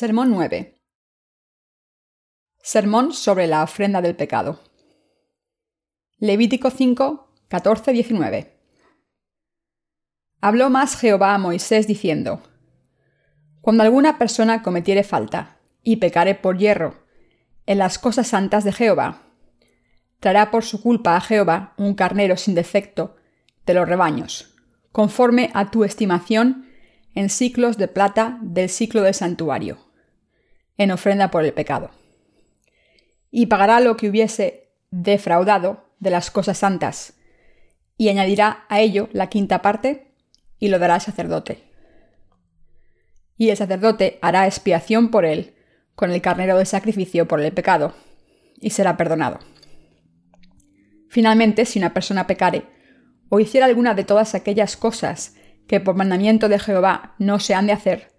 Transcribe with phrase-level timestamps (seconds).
[0.00, 0.80] Sermón 9.
[2.62, 4.60] Sermón sobre la ofrenda del pecado.
[6.18, 8.60] Levítico 5, 14, 19.
[10.40, 12.44] Habló más Jehová a Moisés diciendo,
[13.60, 16.94] Cuando alguna persona cometiere falta y pecare por hierro
[17.66, 19.22] en las cosas santas de Jehová,
[20.20, 23.16] traerá por su culpa a Jehová un carnero sin defecto
[23.66, 24.54] de los rebaños,
[24.92, 26.68] conforme a tu estimación
[27.16, 29.87] en ciclos de plata del ciclo del santuario,
[30.78, 31.90] en ofrenda por el pecado.
[33.30, 37.14] Y pagará lo que hubiese defraudado de las cosas santas,
[37.96, 40.14] y añadirá a ello la quinta parte,
[40.58, 41.64] y lo dará al sacerdote.
[43.36, 45.54] Y el sacerdote hará expiación por él
[45.94, 47.92] con el carnero de sacrificio por el pecado,
[48.60, 49.40] y será perdonado.
[51.08, 52.64] Finalmente, si una persona pecare,
[53.28, 55.34] o hiciera alguna de todas aquellas cosas
[55.66, 58.17] que por mandamiento de Jehová no se han de hacer,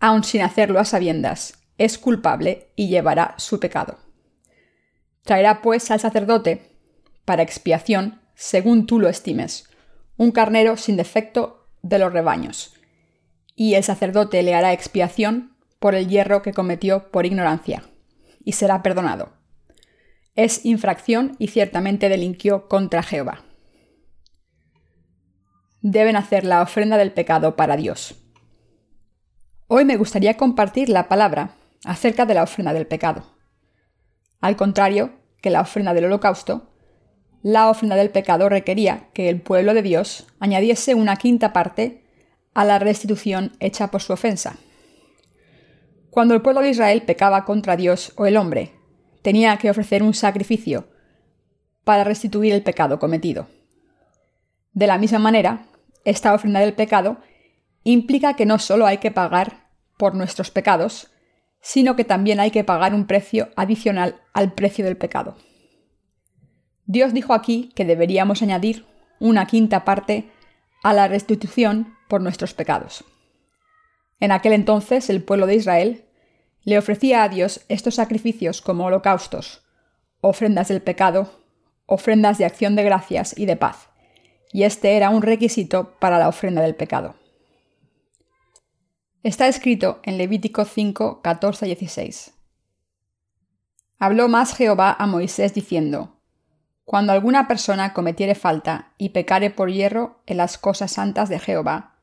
[0.00, 3.98] aun sin hacerlo a sabiendas, es culpable y llevará su pecado.
[5.22, 6.76] Traerá pues al sacerdote,
[7.24, 9.68] para expiación, según tú lo estimes,
[10.16, 12.74] un carnero sin defecto de los rebaños,
[13.56, 17.84] y el sacerdote le hará expiación por el hierro que cometió por ignorancia,
[18.44, 19.32] y será perdonado.
[20.34, 23.44] Es infracción y ciertamente delinquió contra Jehová
[25.84, 28.14] deben hacer la ofrenda del pecado para Dios.
[29.66, 33.24] Hoy me gustaría compartir la palabra acerca de la ofrenda del pecado.
[34.42, 36.70] Al contrario que la ofrenda del holocausto,
[37.42, 42.04] la ofrenda del pecado requería que el pueblo de Dios añadiese una quinta parte
[42.52, 44.56] a la restitución hecha por su ofensa.
[46.10, 48.72] Cuando el pueblo de Israel pecaba contra Dios o el hombre,
[49.22, 50.88] tenía que ofrecer un sacrificio
[51.84, 53.48] para restituir el pecado cometido.
[54.74, 55.64] De la misma manera,
[56.04, 57.16] esta ofrenda del pecado
[57.84, 61.10] implica que no solo hay que pagar por nuestros pecados,
[61.60, 65.36] sino que también hay que pagar un precio adicional al precio del pecado.
[66.86, 68.86] Dios dijo aquí que deberíamos añadir
[69.20, 70.30] una quinta parte
[70.82, 73.04] a la restitución por nuestros pecados.
[74.20, 76.04] En aquel entonces el pueblo de Israel
[76.62, 79.62] le ofrecía a Dios estos sacrificios como holocaustos,
[80.20, 81.40] ofrendas del pecado,
[81.86, 83.88] ofrendas de acción de gracias y de paz
[84.54, 87.16] y este era un requisito para la ofrenda del pecado.
[89.24, 92.34] Está escrito en Levítico 5, 14 16.
[93.98, 96.18] Habló más Jehová a Moisés diciendo,
[96.84, 101.94] Cuando alguna persona cometiere falta y pecare por hierro en las cosas santas de Jehová,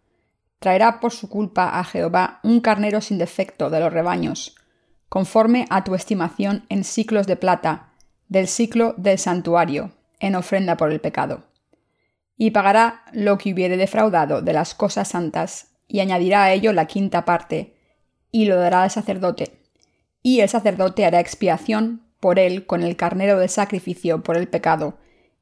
[0.57, 4.55] traerá por su culpa a Jehová un carnero sin defecto de los rebaños,
[5.07, 7.93] conforme a tu estimación en ciclos de plata,
[8.29, 11.43] del ciclo del santuario, en ofrenda por el pecado
[12.41, 16.85] y pagará lo que hubiere defraudado de las cosas santas, y añadirá a ello la
[16.85, 17.75] quinta parte,
[18.31, 19.51] y lo dará al sacerdote.
[20.23, 24.97] Y el sacerdote hará expiación por él con el carnero de sacrificio por el pecado,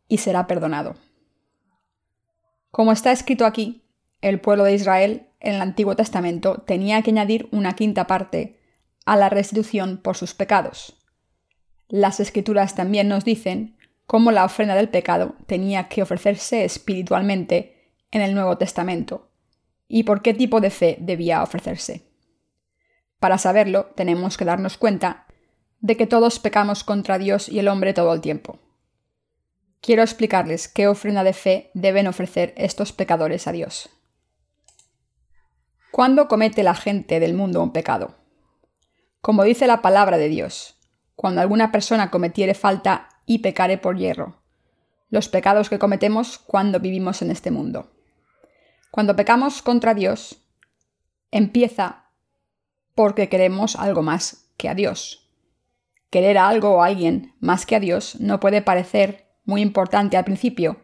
[0.08, 0.96] y será perdonado.
[2.72, 3.84] Como está escrito aquí,
[4.22, 8.60] el pueblo de Israel en el Antiguo Testamento tenía que añadir una quinta parte
[9.06, 10.98] a la restitución por sus pecados.
[11.88, 13.78] Las escrituras también nos dicen
[14.08, 19.29] cómo la ofrenda del pecado tenía que ofrecerse espiritualmente en el Nuevo Testamento
[19.90, 22.08] y por qué tipo de fe debía ofrecerse.
[23.20, 25.26] Para saberlo, tenemos que darnos cuenta
[25.82, 28.60] de que todos pecamos contra Dios y el hombre todo el tiempo.
[29.82, 33.90] Quiero explicarles qué ofrenda de fe deben ofrecer estos pecadores a Dios.
[35.92, 38.16] ¿Cuándo comete la gente del mundo un pecado?
[39.22, 40.78] Como dice la palabra de Dios,
[41.16, 44.42] cuando alguna persona cometiere falta y pecaré por hierro.
[45.10, 47.92] Los pecados que cometemos cuando vivimos en este mundo.
[48.92, 50.42] Cuando pecamos contra Dios,
[51.32, 52.06] empieza
[52.96, 55.30] porque queremos algo más que a Dios.
[56.10, 60.18] Querer a algo o a alguien más que a Dios no puede parecer muy importante
[60.18, 60.82] al principio,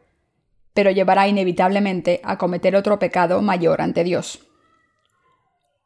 [0.73, 4.39] pero llevará inevitablemente a cometer otro pecado mayor ante Dios.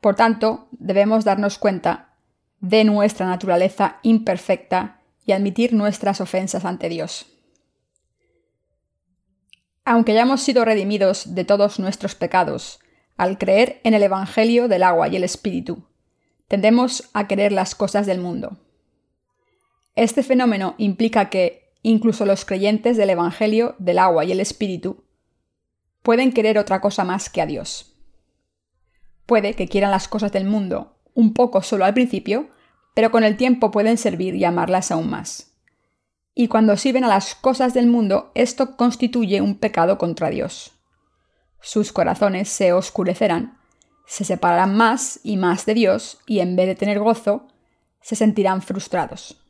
[0.02, 2.16] Por tanto, debemos darnos cuenta
[2.60, 7.28] de nuestra naturaleza imperfecta y admitir nuestras ofensas ante Dios.
[9.90, 12.80] Aunque hayamos sido redimidos de todos nuestros pecados,
[13.18, 15.88] al creer en el Evangelio del agua y el Espíritu,
[16.48, 18.60] tendemos a querer las cosas del mundo.
[19.96, 25.06] Este fenómeno implica que, incluso los creyentes del Evangelio del agua y el Espíritu,
[26.04, 27.96] pueden querer otra cosa más que a Dios.
[29.26, 32.52] Puede que quieran las cosas del mundo un poco solo al principio,
[32.94, 35.49] pero con el tiempo pueden servir y amarlas aún más.
[36.42, 40.72] Y cuando sirven a las cosas del mundo, esto constituye un pecado contra Dios.
[41.60, 43.60] Sus corazones se oscurecerán,
[44.06, 47.50] se separarán más y más de Dios y en vez de tener gozo,
[48.00, 49.44] se sentirán frustrados.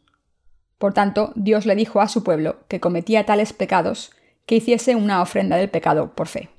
[0.80, 4.10] Por tanto, Dios le dijo a su pueblo que cometía tales pecados
[4.48, 6.50] que hiciese una ofrenda del pecado por fe.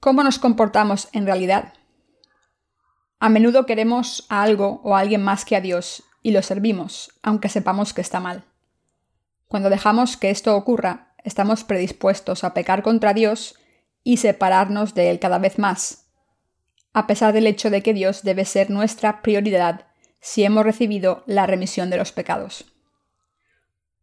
[0.00, 1.72] ¿Cómo nos comportamos en realidad?
[3.20, 7.12] A menudo queremos a algo o a alguien más que a Dios y lo servimos,
[7.22, 8.42] aunque sepamos que está mal.
[9.46, 13.54] Cuando dejamos que esto ocurra, estamos predispuestos a pecar contra Dios
[14.02, 16.08] y separarnos de Él cada vez más,
[16.92, 19.86] a pesar del hecho de que Dios debe ser nuestra prioridad
[20.18, 22.72] si hemos recibido la remisión de los pecados.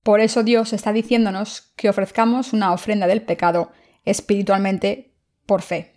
[0.02, 3.74] Por eso Dios está diciéndonos que ofrezcamos una ofrenda del pecado
[4.06, 5.14] espiritualmente
[5.46, 5.92] por fe.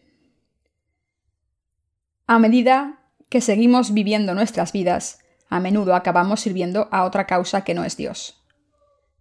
[2.26, 2.98] A medida
[3.28, 7.96] que seguimos viviendo nuestras vidas, a menudo acabamos sirviendo a otra causa que no es
[7.96, 8.42] Dios.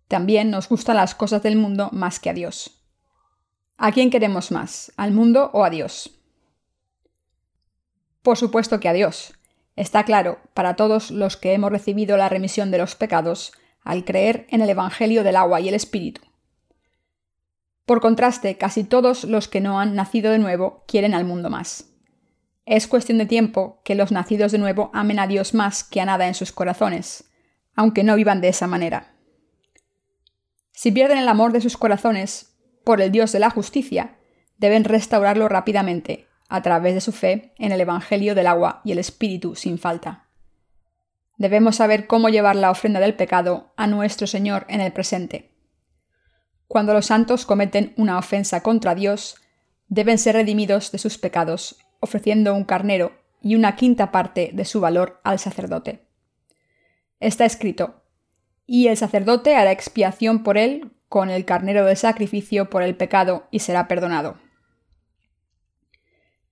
[0.08, 2.82] También nos gustan las cosas del mundo más que a Dios.
[3.78, 4.92] ¿A quién queremos más?
[4.98, 6.12] ¿Al mundo o a Dios?
[8.22, 9.34] Por supuesto que a Dios.
[9.76, 13.52] Está claro, para todos los que hemos recibido la remisión de los pecados,
[13.84, 16.22] al creer en el Evangelio del agua y el Espíritu.
[17.86, 21.95] Por contraste, casi todos los que no han nacido de nuevo quieren al mundo más.
[22.66, 26.06] Es cuestión de tiempo que los nacidos de nuevo amen a Dios más que a
[26.06, 27.26] nada en sus corazones,
[27.76, 29.14] aunque no vivan de esa manera.
[30.72, 34.18] Si pierden el amor de sus corazones por el Dios de la justicia,
[34.58, 39.00] deben restaurarlo rápidamente, a través de su fe en el Evangelio del agua y el
[39.00, 40.28] Espíritu sin falta.
[41.38, 45.52] Debemos saber cómo llevar la ofrenda del pecado a nuestro Señor en el presente.
[46.68, 49.36] Cuando los santos cometen una ofensa contra Dios,
[49.88, 53.12] deben ser redimidos de sus pecados ofreciendo un carnero
[53.42, 56.06] y una quinta parte de su valor al sacerdote.
[57.20, 58.04] Está escrito,
[58.66, 63.48] y el sacerdote hará expiación por él con el carnero de sacrificio por el pecado
[63.52, 64.38] y será perdonado.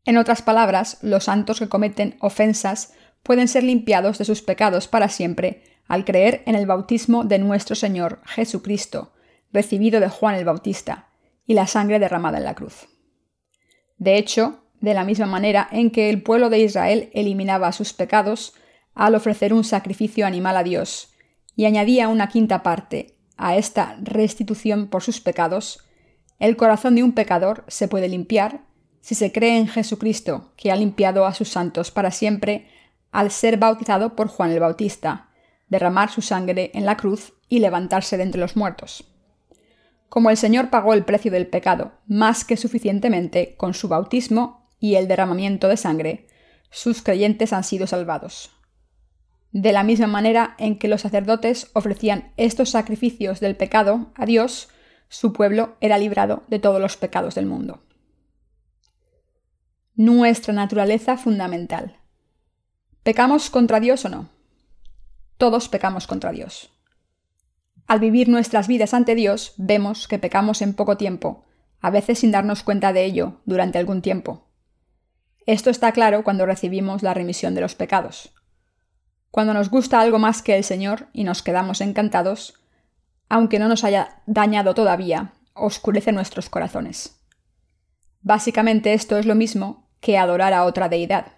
[0.05, 2.93] En otras palabras, los santos que cometen ofensas
[3.23, 7.75] pueden ser limpiados de sus pecados para siempre al creer en el bautismo de nuestro
[7.75, 9.13] Señor Jesucristo,
[9.51, 11.09] recibido de Juan el Bautista,
[11.45, 12.87] y la sangre derramada en la cruz.
[13.97, 18.53] De hecho, de la misma manera en que el pueblo de Israel eliminaba sus pecados
[18.93, 21.13] al ofrecer un sacrificio animal a Dios,
[21.55, 25.79] y añadía una quinta parte a esta restitución por sus pecados,
[26.37, 28.65] el corazón de un pecador se puede limpiar
[28.99, 32.67] si se cree en Jesucristo, que ha limpiado a sus santos para siempre
[33.13, 35.29] al ser bautizado por Juan el Bautista,
[35.69, 39.05] derramar su sangre en la cruz y levantarse de entre los muertos.
[40.09, 44.95] Como el Señor pagó el precio del pecado más que suficientemente con su bautismo y
[44.95, 46.27] el derramamiento de sangre,
[46.69, 48.51] sus creyentes han sido salvados.
[49.53, 54.67] De la misma manera en que los sacerdotes ofrecían estos sacrificios del pecado a Dios,
[55.07, 57.81] su pueblo era librado de todos los pecados del mundo.
[59.95, 61.95] Nuestra naturaleza fundamental.
[63.03, 64.31] ¿Pecamos contra Dios o no?
[65.37, 66.71] Todos pecamos contra Dios.
[67.87, 71.45] Al vivir nuestras vidas ante Dios, vemos que pecamos en poco tiempo,
[71.79, 74.49] a veces sin darnos cuenta de ello durante algún tiempo.
[75.45, 78.33] Esto está claro cuando recibimos la remisión de los pecados.
[79.29, 82.53] Cuando nos gusta algo más que el Señor y nos quedamos encantados,
[83.29, 87.19] aunque no nos haya dañado todavía, oscurece nuestros corazones.
[88.21, 91.33] Básicamente esto es lo mismo que adorar a otra deidad.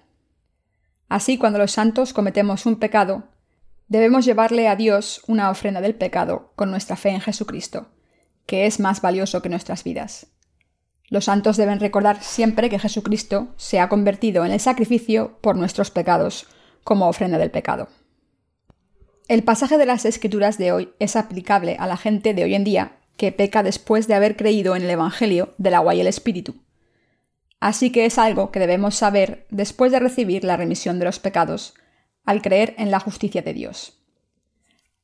[1.07, 3.23] Así, cuando los santos cometemos un pecado,
[3.87, 7.87] debemos llevarle a Dios una ofrenda del pecado con nuestra fe en Jesucristo,
[8.45, 10.27] que es más valioso que nuestras vidas.
[11.09, 15.91] Los santos deben recordar siempre que Jesucristo se ha convertido en el sacrificio por nuestros
[15.91, 16.47] pecados,
[16.83, 17.87] como ofrenda del pecado.
[19.27, 22.63] El pasaje de las Escrituras de hoy es aplicable a la gente de hoy en
[22.63, 26.55] día que peca después de haber creído en el Evangelio del agua y el Espíritu.
[27.59, 31.73] Así que es algo que debemos saber después de recibir la remisión de los pecados,
[32.25, 33.94] al creer en la justicia de Dios.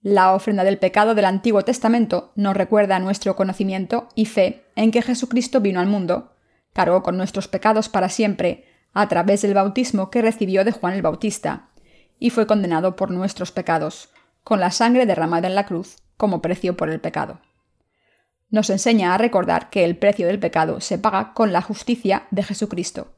[0.04, 5.04] La ofrenda del pecado del Antiguo Testamento nos recuerda nuestro conocimiento y fe en que
[5.04, 6.34] Jesucristo vino al mundo,
[6.74, 11.04] cargó con nuestros pecados para siempre a través del bautismo que recibió de Juan el
[11.04, 11.70] Bautista,
[12.18, 14.10] y fue condenado por nuestros pecados,
[14.44, 17.40] con la sangre derramada en la cruz como precio por el pecado.
[18.50, 22.42] Nos enseña a recordar que el precio del pecado se paga con la justicia de
[22.42, 23.14] Jesucristo,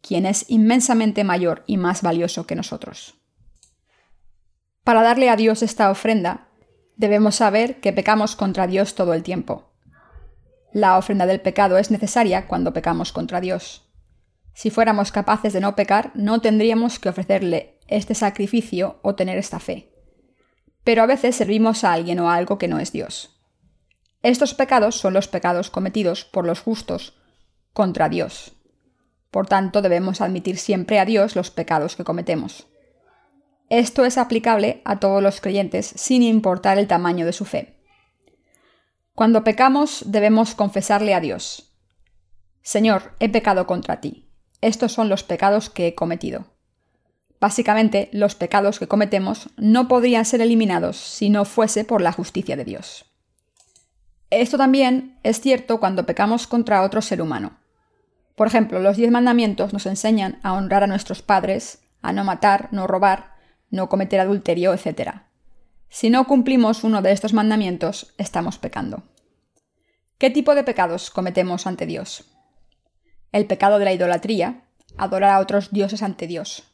[0.00, 3.21] quien es inmensamente mayor y más valioso que nosotros.
[4.84, 6.48] Para darle a Dios esta ofrenda,
[6.96, 9.70] debemos saber que pecamos contra Dios todo el tiempo.
[10.72, 13.88] La ofrenda del pecado es necesaria cuando pecamos contra Dios.
[14.54, 19.60] Si fuéramos capaces de no pecar, no tendríamos que ofrecerle este sacrificio o tener esta
[19.60, 19.92] fe.
[20.82, 23.40] Pero a veces servimos a alguien o a algo que no es Dios.
[24.22, 27.14] Estos pecados son los pecados cometidos por los justos
[27.72, 28.52] contra Dios.
[29.30, 32.66] Por tanto, debemos admitir siempre a Dios los pecados que cometemos.
[33.68, 37.78] Esto es aplicable a todos los creyentes sin importar el tamaño de su fe.
[39.14, 41.74] Cuando pecamos debemos confesarle a Dios.
[42.62, 44.30] Señor, he pecado contra ti.
[44.60, 46.46] Estos son los pecados que he cometido.
[47.40, 52.56] Básicamente, los pecados que cometemos no podrían ser eliminados si no fuese por la justicia
[52.56, 53.06] de Dios.
[54.30, 57.58] Esto también es cierto cuando pecamos contra otro ser humano.
[58.36, 62.68] Por ejemplo, los diez mandamientos nos enseñan a honrar a nuestros padres, a no matar,
[62.70, 63.31] no robar,
[63.72, 65.22] no cometer adulterio, etc.
[65.88, 69.02] Si no cumplimos uno de estos mandamientos, estamos pecando.
[70.18, 72.30] ¿Qué tipo de pecados cometemos ante Dios?
[73.32, 76.64] El pecado de la idolatría, adorar a otros dioses ante Dios.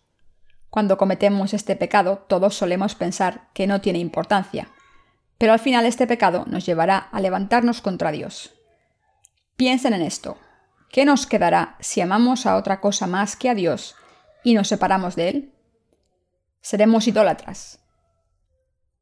[0.68, 4.68] Cuando cometemos este pecado, todos solemos pensar que no tiene importancia,
[5.38, 8.52] pero al final este pecado nos llevará a levantarnos contra Dios.
[9.56, 10.36] Piensen en esto.
[10.90, 13.94] ¿Qué nos quedará si amamos a otra cosa más que a Dios
[14.42, 15.52] y nos separamos de Él?
[16.60, 17.80] Seremos idólatras.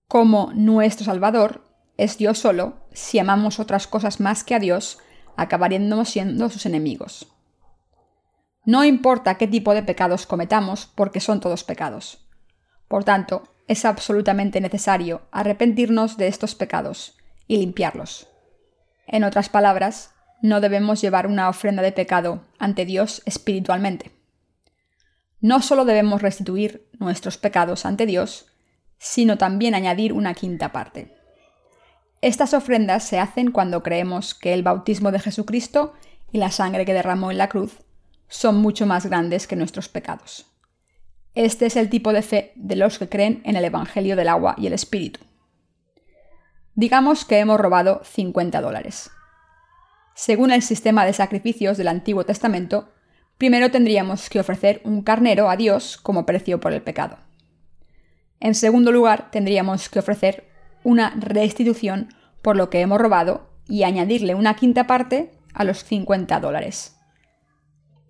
[0.08, 1.64] Como nuestro Salvador
[1.96, 4.98] es Dios solo, si amamos otras cosas más que a Dios,
[5.36, 7.32] acabaremos siendo sus enemigos.
[8.64, 12.26] No importa qué tipo de pecados cometamos, porque son todos pecados.
[12.88, 18.28] Por tanto, es absolutamente necesario arrepentirnos de estos pecados y limpiarlos.
[19.06, 24.12] En otras palabras, no debemos llevar una ofrenda de pecado ante Dios espiritualmente.
[25.40, 28.46] No solo debemos restituir nuestros pecados ante Dios,
[28.98, 31.14] sino también añadir una quinta parte.
[32.22, 35.92] Estas ofrendas se hacen cuando creemos que el bautismo de Jesucristo
[36.32, 37.78] y la sangre que derramó en la cruz
[38.28, 40.46] son mucho más grandes que nuestros pecados.
[41.34, 44.54] Este es el tipo de fe de los que creen en el Evangelio del agua
[44.56, 45.20] y el Espíritu.
[46.74, 49.10] Digamos que hemos robado 50 dólares.
[50.14, 52.88] Según el sistema de sacrificios del Antiguo Testamento,
[53.38, 57.18] primero tendríamos que ofrecer un carnero a Dios como precio por el pecado.
[58.40, 60.48] En segundo lugar, tendríamos que ofrecer
[60.84, 66.38] una restitución por lo que hemos robado y añadirle una quinta parte a los 50
[66.40, 66.96] dólares.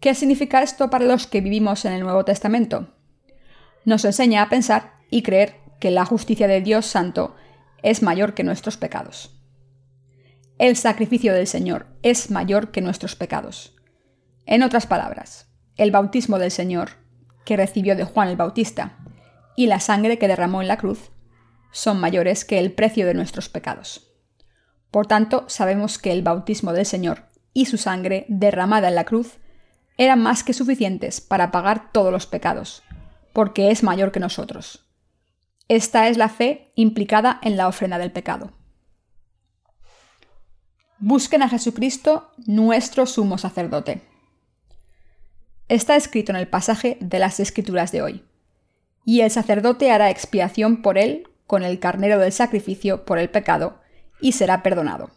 [0.00, 2.94] ¿Qué significa esto para los que vivimos en el Nuevo Testamento?
[3.84, 7.34] Nos enseña a pensar y creer que la justicia de Dios Santo
[7.82, 9.32] es mayor que nuestros pecados.
[10.58, 13.75] El sacrificio del Señor es mayor que nuestros pecados.
[14.46, 16.90] En otras palabras, el bautismo del Señor,
[17.44, 18.96] que recibió de Juan el Bautista,
[19.56, 21.10] y la sangre que derramó en la cruz,
[21.72, 24.08] son mayores que el precio de nuestros pecados.
[24.92, 29.38] Por tanto, sabemos que el bautismo del Señor y su sangre derramada en la cruz
[29.98, 32.82] eran más que suficientes para pagar todos los pecados,
[33.32, 34.86] porque es mayor que nosotros.
[35.68, 38.52] Esta es la fe implicada en la ofrenda del pecado.
[40.98, 44.02] Busquen a Jesucristo, nuestro sumo sacerdote.
[45.68, 48.24] Está escrito en el pasaje de las Escrituras de hoy.
[49.04, 53.80] Y el sacerdote hará expiación por él con el carnero del sacrificio por el pecado,
[54.20, 55.10] y será perdonado.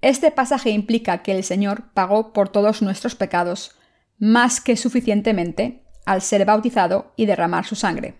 [0.00, 3.76] Este pasaje implica que el Señor pagó por todos nuestros pecados
[4.18, 8.14] más que suficientemente al ser bautizado y derramar su sangre.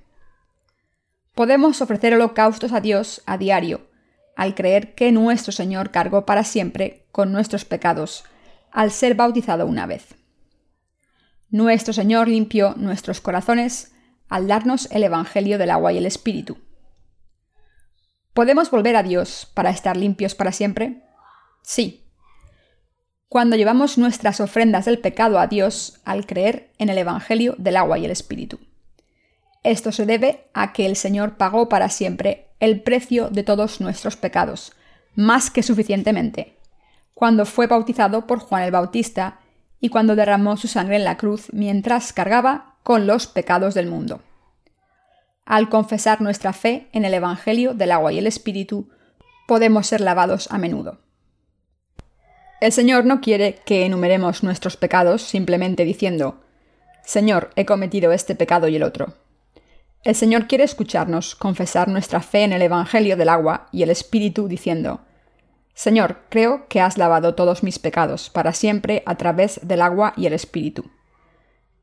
[1.35, 3.89] Podemos ofrecer holocaustos a Dios a diario,
[4.35, 8.25] al creer que nuestro Señor cargó para siempre con nuestros pecados,
[8.73, 10.17] al ser bautizado una vez.
[11.57, 13.95] Nuestro Señor limpió nuestros corazones
[14.29, 16.59] al darnos el Evangelio del agua y el Espíritu.
[18.35, 21.03] ¿Podemos volver a Dios para estar limpios para siempre?
[21.63, 22.05] Sí.
[23.31, 27.99] Cuando llevamos nuestras ofrendas del pecado a Dios al creer en el Evangelio del agua
[27.99, 28.61] y el Espíritu.
[29.63, 34.19] Esto se debe a que el Señor pagó para siempre el precio de todos nuestros
[34.19, 34.75] pecados,
[35.15, 36.59] más que suficientemente,
[37.15, 39.41] cuando fue bautizado por Juan el Bautista
[39.81, 44.21] y cuando derramó su sangre en la cruz mientras cargaba con los pecados del mundo.
[45.45, 48.89] Al confesar nuestra fe en el Evangelio del agua y el Espíritu,
[49.47, 50.99] podemos ser lavados a menudo.
[52.61, 56.41] El Señor no quiere que enumeremos nuestros pecados simplemente diciendo,
[57.05, 59.15] Señor, he cometido este pecado y el otro.
[60.03, 64.49] El Señor quiere escucharnos confesar nuestra fe en el Evangelio del agua y el Espíritu
[64.49, 65.01] diciendo,
[65.77, 70.27] Señor, creo que has lavado todos mis pecados para siempre a través del agua y
[70.27, 70.91] el Espíritu.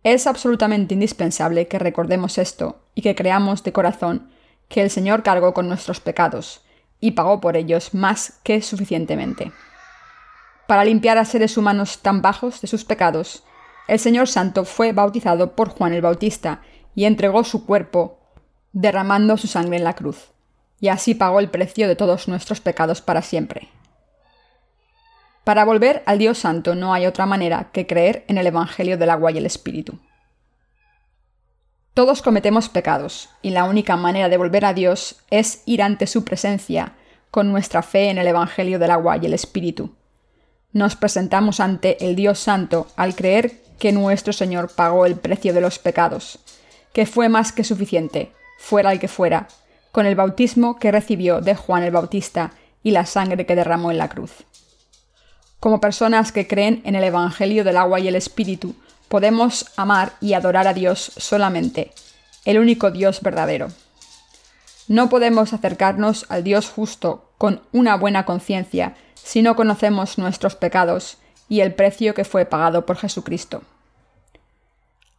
[0.03, 4.31] Es absolutamente indispensable que recordemos esto y que creamos de corazón
[4.67, 6.65] que el Señor cargó con nuestros pecados
[6.99, 9.53] y pagó por ellos más que suficientemente
[10.67, 13.43] para limpiar a seres humanos tan bajos de sus pecados,
[13.87, 16.61] el Señor Santo fue bautizado por Juan el Bautista
[16.95, 18.19] y entregó su cuerpo,
[18.71, 20.31] derramando su sangre en la cruz,
[20.79, 23.69] y así pagó el precio de todos nuestros pecados para siempre.
[25.43, 29.09] Para volver al Dios Santo no hay otra manera que creer en el Evangelio del
[29.09, 29.99] agua y el Espíritu.
[31.93, 36.23] Todos cometemos pecados, y la única manera de volver a Dios es ir ante su
[36.23, 36.93] presencia
[37.29, 39.93] con nuestra fe en el Evangelio del agua y el Espíritu.
[40.71, 45.61] Nos presentamos ante el Dios Santo al creer que nuestro Señor pagó el precio de
[45.61, 46.39] los pecados,
[46.93, 49.47] que fue más que suficiente, fuera el que fuera,
[49.91, 53.97] con el bautismo que recibió de Juan el Bautista y la sangre que derramó en
[53.97, 54.45] la cruz.
[55.63, 58.75] Como personas que creen en el Evangelio del agua y el Espíritu,
[59.07, 61.93] podemos amar y adorar a Dios solamente,
[62.43, 63.69] el único Dios verdadero.
[64.89, 71.17] No podemos acercarnos al Dios justo con una buena conciencia si no conocemos nuestros pecados
[71.47, 73.61] y el precio que fue pagado por Jesucristo.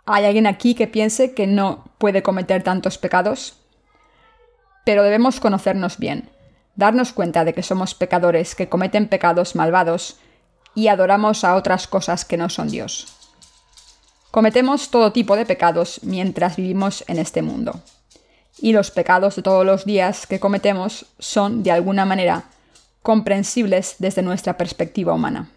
[0.05, 3.57] ¿Hay alguien aquí que piense que no puede cometer tantos pecados?
[4.85, 6.29] Pero debemos conocernos bien,
[6.77, 10.19] darnos cuenta de que somos pecadores que cometen pecados malvados
[10.75, 13.07] y adoramos a otras cosas que no son Dios.
[14.31, 17.81] Cometemos todo tipo de pecados mientras vivimos en este mundo.
[18.59, 22.45] Y los pecados de todos los días que cometemos son, de alguna manera,
[23.03, 25.51] comprensibles desde nuestra perspectiva humana.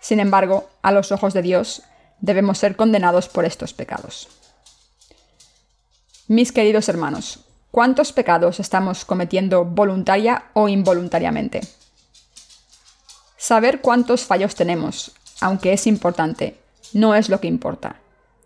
[0.00, 1.82] Sin embargo, a los ojos de Dios,
[2.20, 4.28] debemos ser condenados por estos pecados.
[6.26, 11.60] Mis queridos hermanos, ¿cuántos pecados estamos cometiendo voluntaria o involuntariamente?
[13.46, 16.56] Saber cuántos fallos tenemos, aunque es importante,
[16.94, 17.96] no es lo que importa.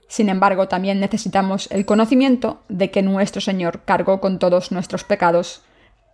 [0.08, 5.62] Sin embargo, también necesitamos el conocimiento de que nuestro Señor cargó con todos nuestros pecados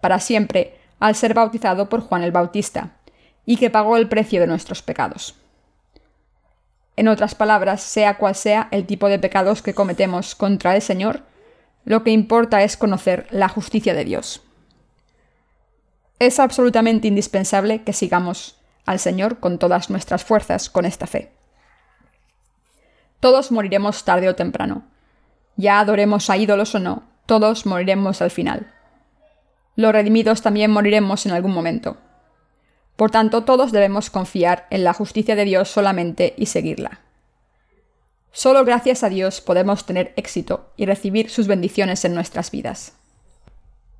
[0.02, 2.90] para siempre al ser bautizado por Juan el Bautista,
[3.46, 5.34] y que pagó el precio de nuestros pecados.
[6.96, 11.22] En otras palabras, sea cual sea el tipo de pecados que cometemos contra el Señor,
[11.86, 14.42] lo que importa es conocer la justicia de Dios.
[16.18, 21.32] Es absolutamente indispensable que sigamos al Señor con todas nuestras fuerzas con esta fe.
[23.20, 24.84] Todos moriremos tarde o temprano.
[25.56, 28.72] Ya adoremos a ídolos o no, todos moriremos al final.
[29.76, 31.96] Los redimidos también moriremos en algún momento.
[32.96, 37.00] Por tanto, todos debemos confiar en la justicia de Dios solamente y seguirla.
[38.30, 42.92] Solo gracias a Dios podemos tener éxito y recibir sus bendiciones en nuestras vidas.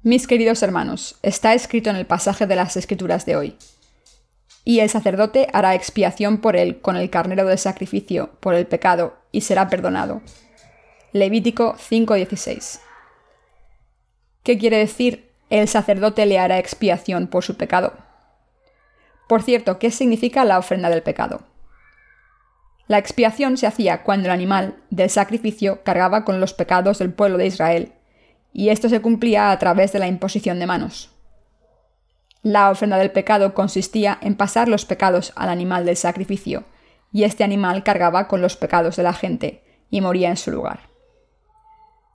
[0.02, 3.56] Mis queridos hermanos, está escrito en el pasaje de las Escrituras de hoy
[4.64, 9.16] y el sacerdote hará expiación por él con el carnero de sacrificio por el pecado,
[9.30, 10.22] y será perdonado.
[11.12, 12.80] Levítico 5:16.
[14.42, 17.92] ¿Qué quiere decir el sacerdote le hará expiación por su pecado?
[19.28, 21.42] Por cierto, ¿qué significa la ofrenda del pecado?
[22.86, 27.38] La expiación se hacía cuando el animal del sacrificio cargaba con los pecados del pueblo
[27.38, 27.92] de Israel,
[28.52, 31.13] y esto se cumplía a través de la imposición de manos.
[32.44, 36.64] La ofrenda del pecado consistía en pasar los pecados al animal del sacrificio,
[37.10, 40.80] y este animal cargaba con los pecados de la gente, y moría en su lugar.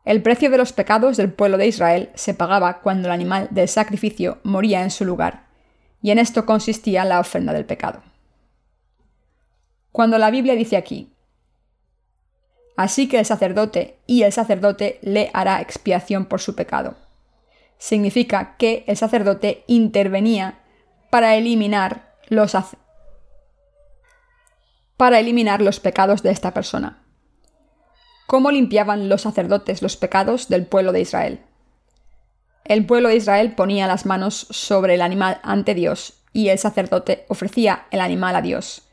[0.05, 3.67] El precio de los pecados del pueblo de Israel se pagaba cuando el animal del
[3.67, 5.47] sacrificio moría en su lugar,
[5.99, 8.03] y en esto consistía la ofrenda del pecado.
[9.91, 11.11] Cuando la Biblia dice aquí,
[12.77, 17.08] Así que el sacerdote y el sacerdote le hará expiación por su pecado
[17.79, 20.59] significa que el sacerdote intervenía
[21.09, 22.55] para eliminar los,
[24.97, 27.03] para eliminar los pecados de esta persona.
[28.27, 31.39] ¿Cómo limpiaban los sacerdotes los pecados del pueblo de Israel?
[32.65, 37.25] El pueblo de Israel ponía las manos sobre el animal ante Dios y el sacerdote
[37.29, 38.83] ofrecía el animal a Dios,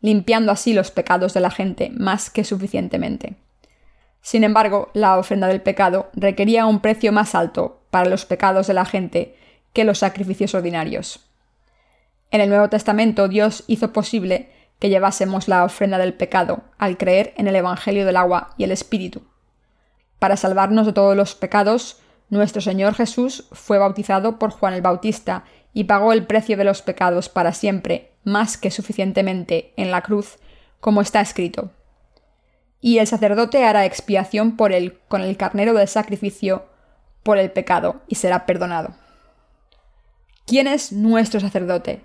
[0.00, 3.36] limpiando así los pecados de la gente más que suficientemente.
[4.22, 8.74] Sin embargo, la ofrenda del pecado requería un precio más alto para los pecados de
[8.74, 9.34] la gente
[9.72, 11.20] que los sacrificios ordinarios.
[12.30, 17.32] En el Nuevo Testamento Dios hizo posible que llevásemos la ofrenda del pecado al creer
[17.38, 19.22] en el Evangelio del agua y el Espíritu.
[20.18, 25.44] Para salvarnos de todos los pecados, nuestro Señor Jesús fue bautizado por Juan el Bautista
[25.72, 30.36] y pagó el precio de los pecados para siempre, más que suficientemente, en la cruz,
[30.80, 31.70] como está escrito.
[32.82, 36.75] Y el sacerdote hará expiación por él con el carnero del sacrificio
[37.26, 38.94] por el pecado y será perdonado.
[40.46, 42.04] ¿Quién es nuestro sacerdote?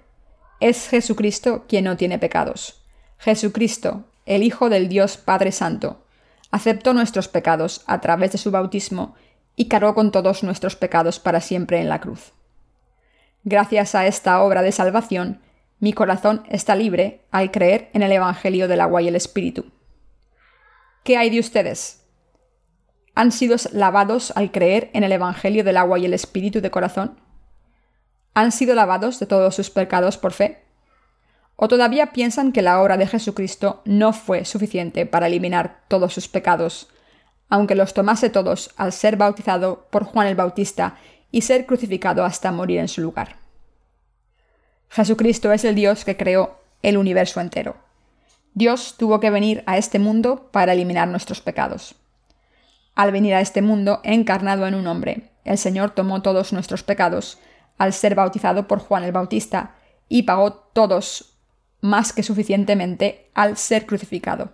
[0.60, 2.84] Es Jesucristo quien no tiene pecados.
[3.20, 6.04] Jesucristo, el Hijo del Dios Padre Santo,
[6.50, 9.14] aceptó nuestros pecados a través de su bautismo
[9.56, 12.34] y cargó con todos nuestros pecados para siempre en la cruz.
[13.44, 15.40] Gracias a esta obra de salvación,
[15.80, 19.66] mi corazón está libre al creer en el Evangelio del agua y el Espíritu.
[21.04, 22.01] ¿Qué hay de ustedes?
[23.16, 27.20] Han sido lavados al creer en el Evangelio del agua y el Espíritu de corazón?
[28.34, 30.64] ¿Han sido lavados de todos sus pecados por fe?
[31.58, 36.28] ¿O todavía piensan que la obra de Jesucristo no fue suficiente para eliminar todos sus
[36.28, 36.88] pecados,
[37.50, 40.96] aunque los tomase todos al ser bautizado por Juan el Bautista
[41.32, 43.36] y ser crucificado hasta morir en su lugar?
[44.90, 47.76] Jesucristo es el Dios que creó el universo entero.
[48.54, 51.96] Dios tuvo que venir a este mundo para eliminar nuestros pecados.
[52.96, 57.40] Al venir a este mundo encarnado en un hombre, el Señor tomó todos nuestros pecados
[57.78, 59.76] al ser bautizado por Juan el Bautista
[60.08, 61.38] y pagó todos
[61.82, 64.52] más que suficientemente al ser crucificado.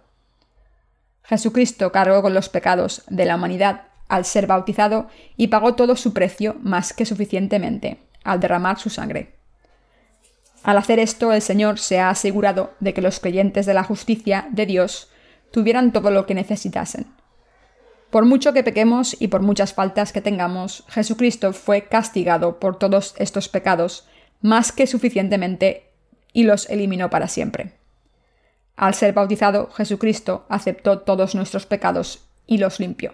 [1.24, 6.14] Jesucristo cargó con los pecados de la humanidad al ser bautizado y pagó todo su
[6.14, 9.36] precio más que suficientemente al derramar su sangre.
[10.64, 14.48] Al hacer esto, el Señor se ha asegurado de que los creyentes de la justicia
[14.52, 15.10] de Dios
[15.52, 17.08] tuvieran todo lo que necesitasen.
[18.10, 23.16] Por mucho que pequemos y por muchas faltas que tengamos, Jesucristo fue castigado por todos
[23.18, 24.08] estos pecados
[24.42, 25.92] más que suficientemente
[26.32, 27.74] y los eliminó para siempre.
[28.76, 33.14] Al ser bautizado, Jesucristo aceptó todos nuestros pecados y los limpió.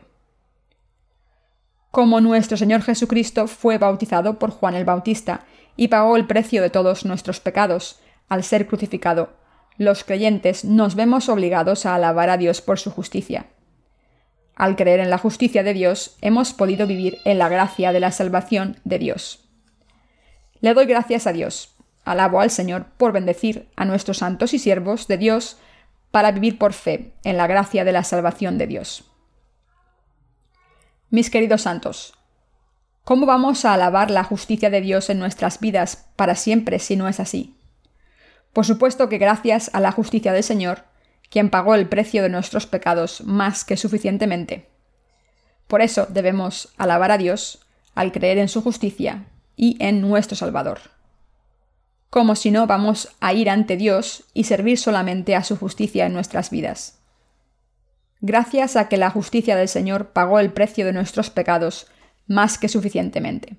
[1.90, 6.70] Como nuestro Señor Jesucristo fue bautizado por Juan el Bautista y pagó el precio de
[6.70, 9.30] todos nuestros pecados al ser crucificado,
[9.78, 13.48] los creyentes nos vemos obligados a alabar a Dios por su justicia.
[14.56, 18.12] Al creer en la justicia de Dios, hemos podido vivir en la gracia de la
[18.12, 19.48] salvación de Dios.
[20.62, 25.08] Le doy gracias a Dios, alabo al Señor por bendecir a nuestros santos y siervos
[25.08, 25.58] de Dios
[26.12, 29.06] para vivir por fe en la gracia de la salvación de Dios.
[31.10, 32.14] Mis queridos santos,
[33.04, 37.08] ¿cómo vamos a alabar la justicia de Dios en nuestras vidas para siempre si no
[37.08, 37.56] es así?
[38.54, 40.84] Por supuesto que gracias a la justicia del Señor,
[41.34, 44.70] quien pagó el precio de nuestros pecados más que suficientemente.
[45.68, 47.66] Por eso debemos alabar a Dios
[47.96, 50.78] al creer en su justicia y en nuestro Salvador.
[52.12, 56.14] Como si no vamos a ir ante Dios y servir solamente a su justicia en
[56.14, 57.00] nuestras vidas.
[58.22, 61.88] Gracias a que la justicia del Señor pagó el precio de nuestros pecados
[62.28, 63.58] más que suficientemente.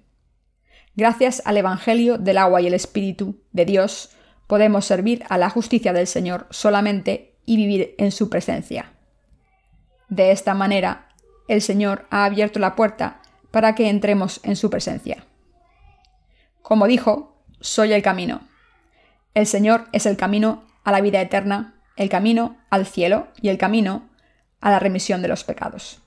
[0.95, 4.11] Gracias al Evangelio del agua y el Espíritu de Dios,
[4.47, 8.93] podemos servir a la justicia del Señor solamente y vivir en su presencia.
[10.09, 11.09] De esta manera,
[11.49, 15.25] el Señor ha abierto la puerta para que entremos en su presencia.
[16.63, 18.41] Como dijo, soy el camino.
[19.35, 23.59] El Señor es el camino a la vida eterna, el camino al cielo y el
[23.59, 24.09] camino
[24.61, 26.01] a la remisión de los pecados.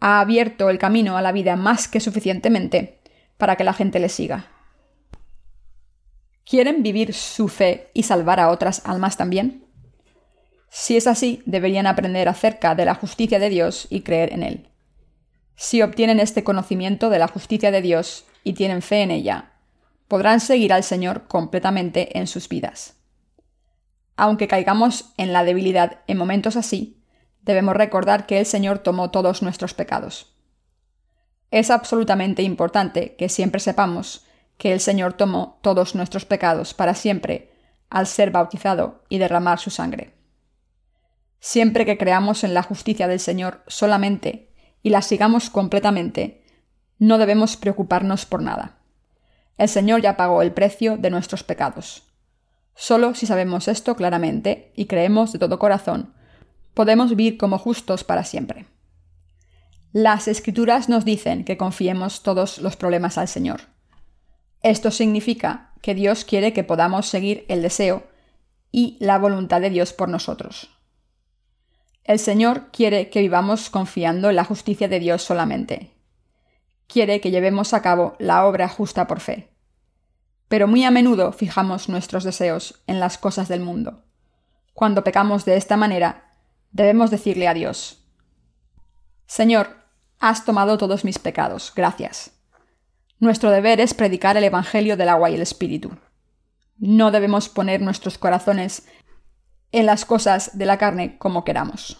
[0.00, 3.00] Ha abierto el camino a la vida más que suficientemente
[3.38, 4.46] para que la gente le siga.
[6.44, 9.63] ¿Quieren vivir su fe y salvar a otras almas también?
[10.76, 14.68] Si es así, deberían aprender acerca de la justicia de Dios y creer en Él.
[15.54, 19.52] Si obtienen este conocimiento de la justicia de Dios y tienen fe en ella,
[20.08, 22.96] podrán seguir al Señor completamente en sus vidas.
[24.16, 27.00] Aunque caigamos en la debilidad en momentos así,
[27.42, 30.34] debemos recordar que el Señor tomó todos nuestros pecados.
[31.52, 34.26] Es absolutamente importante que siempre sepamos
[34.58, 37.52] que el Señor tomó todos nuestros pecados para siempre
[37.90, 40.13] al ser bautizado y derramar su sangre.
[41.46, 44.48] Siempre que creamos en la justicia del Señor solamente
[44.82, 46.42] y la sigamos completamente,
[46.98, 48.78] no debemos preocuparnos por nada.
[49.58, 52.04] El Señor ya pagó el precio de nuestros pecados.
[52.74, 56.14] Solo si sabemos esto claramente y creemos de todo corazón,
[56.72, 58.64] podemos vivir como justos para siempre.
[59.92, 63.60] Las escrituras nos dicen que confiemos todos los problemas al Señor.
[64.62, 68.04] Esto significa que Dios quiere que podamos seguir el deseo
[68.72, 70.73] y la voluntad de Dios por nosotros.
[72.04, 75.90] El Señor quiere que vivamos confiando en la justicia de Dios solamente.
[76.86, 79.48] Quiere que llevemos a cabo la obra justa por fe.
[80.48, 84.04] Pero muy a menudo fijamos nuestros deseos en las cosas del mundo.
[84.74, 86.30] Cuando pecamos de esta manera,
[86.72, 88.04] debemos decirle a Dios,
[89.26, 89.78] Señor,
[90.20, 92.32] has tomado todos mis pecados, gracias.
[93.18, 95.96] Nuestro deber es predicar el Evangelio del agua y el Espíritu.
[96.76, 98.86] No debemos poner nuestros corazones
[99.78, 101.98] en las cosas de la carne como queramos.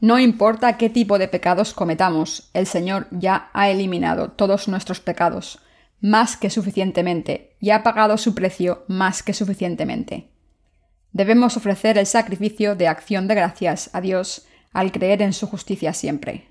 [0.00, 5.58] No importa qué tipo de pecados cometamos, el Señor ya ha eliminado todos nuestros pecados,
[6.00, 10.30] más que suficientemente, y ha pagado su precio más que suficientemente.
[11.12, 15.92] Debemos ofrecer el sacrificio de acción de gracias a Dios al creer en su justicia
[15.92, 16.48] siempre.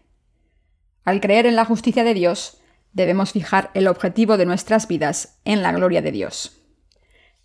[1.06, 2.58] Al creer en la justicia de Dios,
[2.92, 6.67] debemos fijar el objetivo de nuestras vidas en la gloria de Dios.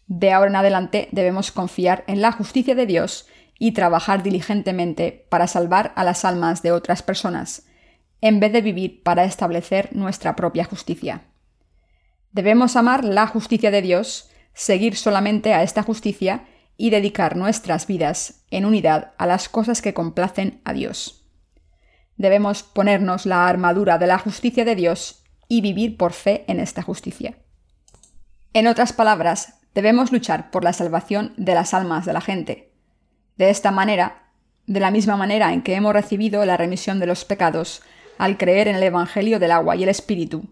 [0.06, 3.26] De ahora en adelante debemos confiar en la justicia de Dios
[3.58, 7.66] y trabajar diligentemente para salvar a las almas de otras personas,
[8.20, 11.22] en vez de vivir para establecer nuestra propia justicia.
[12.32, 18.44] Debemos amar la justicia de Dios seguir solamente a esta justicia y dedicar nuestras vidas
[18.50, 21.26] en unidad a las cosas que complacen a Dios.
[22.16, 26.82] Debemos ponernos la armadura de la justicia de Dios y vivir por fe en esta
[26.82, 27.38] justicia.
[28.52, 32.70] En otras palabras, debemos luchar por la salvación de las almas de la gente.
[33.36, 34.30] De esta manera,
[34.66, 37.82] de la misma manera en que hemos recibido la remisión de los pecados
[38.18, 40.44] al creer en el Evangelio del agua y el Espíritu,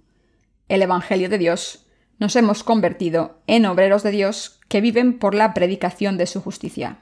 [0.68, 1.86] el Evangelio de Dios,
[2.18, 6.98] nos hemos convertido en obreros de Dios que viven por la predicación de su justicia.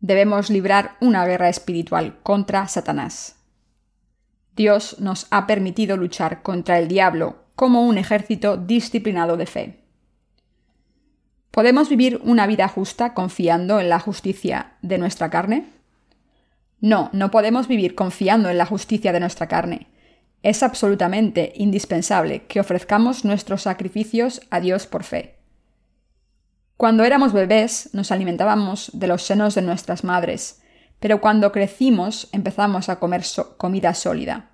[0.00, 3.36] Debemos librar una guerra espiritual contra Satanás.
[4.54, 9.79] Dios nos ha permitido luchar contra el diablo como un ejército disciplinado de fe.
[11.50, 15.66] ¿Podemos vivir una vida justa confiando en la justicia de nuestra carne?
[16.80, 19.88] No, no podemos vivir confiando en la justicia de nuestra carne,
[20.42, 25.36] es absolutamente indispensable que ofrezcamos nuestros sacrificios a Dios por fe.
[26.76, 30.62] Cuando éramos bebés nos alimentábamos de los senos de nuestras madres,
[30.98, 33.22] pero cuando crecimos empezamos a comer
[33.58, 34.50] comida sólida.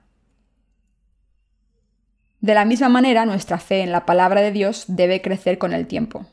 [2.41, 5.87] De la misma manera, nuestra fe en la palabra de Dios debe crecer con el
[5.87, 6.27] tiempo.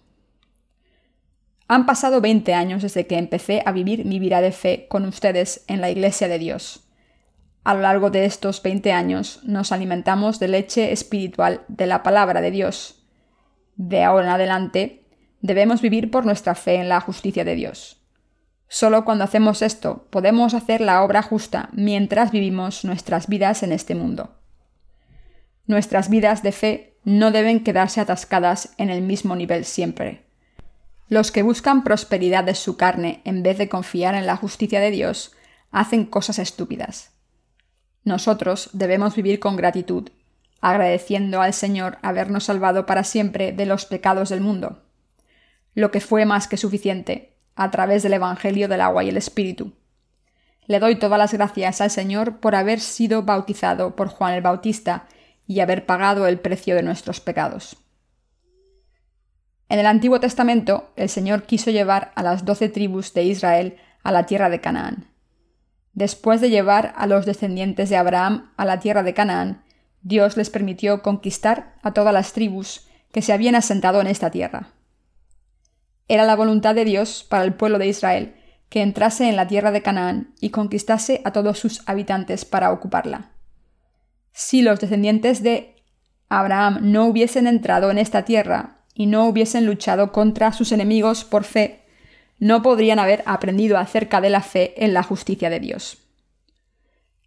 [1.68, 5.64] Han pasado 20 años desde que empecé a vivir mi vida de fe con ustedes
[5.68, 6.84] en la Iglesia de Dios.
[7.64, 12.42] A lo largo de estos 20 años nos alimentamos de leche espiritual de la palabra
[12.42, 13.06] de Dios.
[13.78, 15.06] De ahora en adelante
[15.42, 18.02] debemos vivir por nuestra fe en la justicia de Dios.
[18.68, 23.96] Solo cuando hacemos esto podemos hacer la obra justa mientras vivimos nuestras vidas en este
[23.96, 24.36] mundo.
[25.66, 30.23] Nuestras vidas de fe no deben quedarse atascadas en el mismo nivel siempre.
[31.14, 34.90] Los que buscan prosperidad de su carne en vez de confiar en la justicia de
[34.90, 35.34] Dios
[35.70, 37.12] hacen cosas estúpidas.
[38.04, 40.10] Nosotros debemos vivir con gratitud,
[40.60, 44.82] agradeciendo al Señor habernos salvado para siempre de los pecados del mundo,
[45.76, 49.72] lo que fue más que suficiente, a través del Evangelio del agua y el Espíritu.
[50.66, 55.06] Le doy todas las gracias al Señor por haber sido bautizado por Juan el Bautista
[55.46, 57.83] y haber pagado el precio de nuestros pecados.
[59.74, 64.12] En el Antiguo Testamento, el Señor quiso llevar a las doce tribus de Israel a
[64.12, 65.08] la tierra de Canaán.
[65.94, 69.64] Después de llevar a los descendientes de Abraham a la tierra de Canaán,
[70.04, 74.68] Dios les permitió conquistar a todas las tribus que se habían asentado en esta tierra.
[76.08, 78.36] Era la voluntad de Dios para el pueblo de Israel
[78.70, 83.32] que entrase en la tierra de Canaán y conquistase a todos sus habitantes para ocuparla.
[84.34, 85.78] Si los descendientes de
[86.30, 91.44] Abraham no hubiesen entrado en esta tierra y no hubiesen luchado contra sus enemigos por
[91.44, 91.84] fe,
[92.40, 95.98] no podrían haber aprendido acerca de la fe en la justicia de Dios.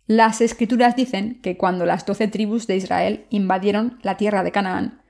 [0.06, 5.02] Las escrituras dicen que cuando las doce tribus de Israel invadieron la tierra de Canaán,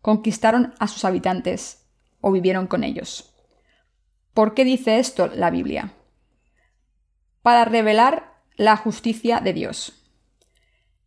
[0.00, 1.86] conquistaron a sus habitantes
[2.20, 3.34] o vivieron con ellos.
[4.34, 5.92] ¿Por qué dice esto la Biblia?
[7.42, 9.92] Para revelar la justicia de Dios.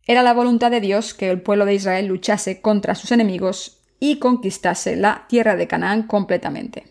[0.06, 4.18] Era la voluntad de Dios que el pueblo de Israel luchase contra sus enemigos y
[4.18, 6.84] conquistase la tierra de Canaán completamente.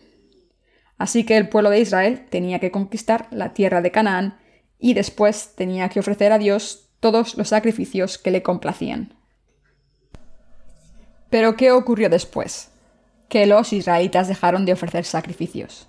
[0.98, 4.38] Así que el pueblo de Israel tenía que conquistar la tierra de Canaán
[4.78, 9.14] y después tenía que ofrecer a Dios todos los sacrificios que le complacían.
[11.30, 12.70] Pero ¿qué ocurrió después?
[13.28, 15.86] Que los israelitas dejaron de ofrecer sacrificios.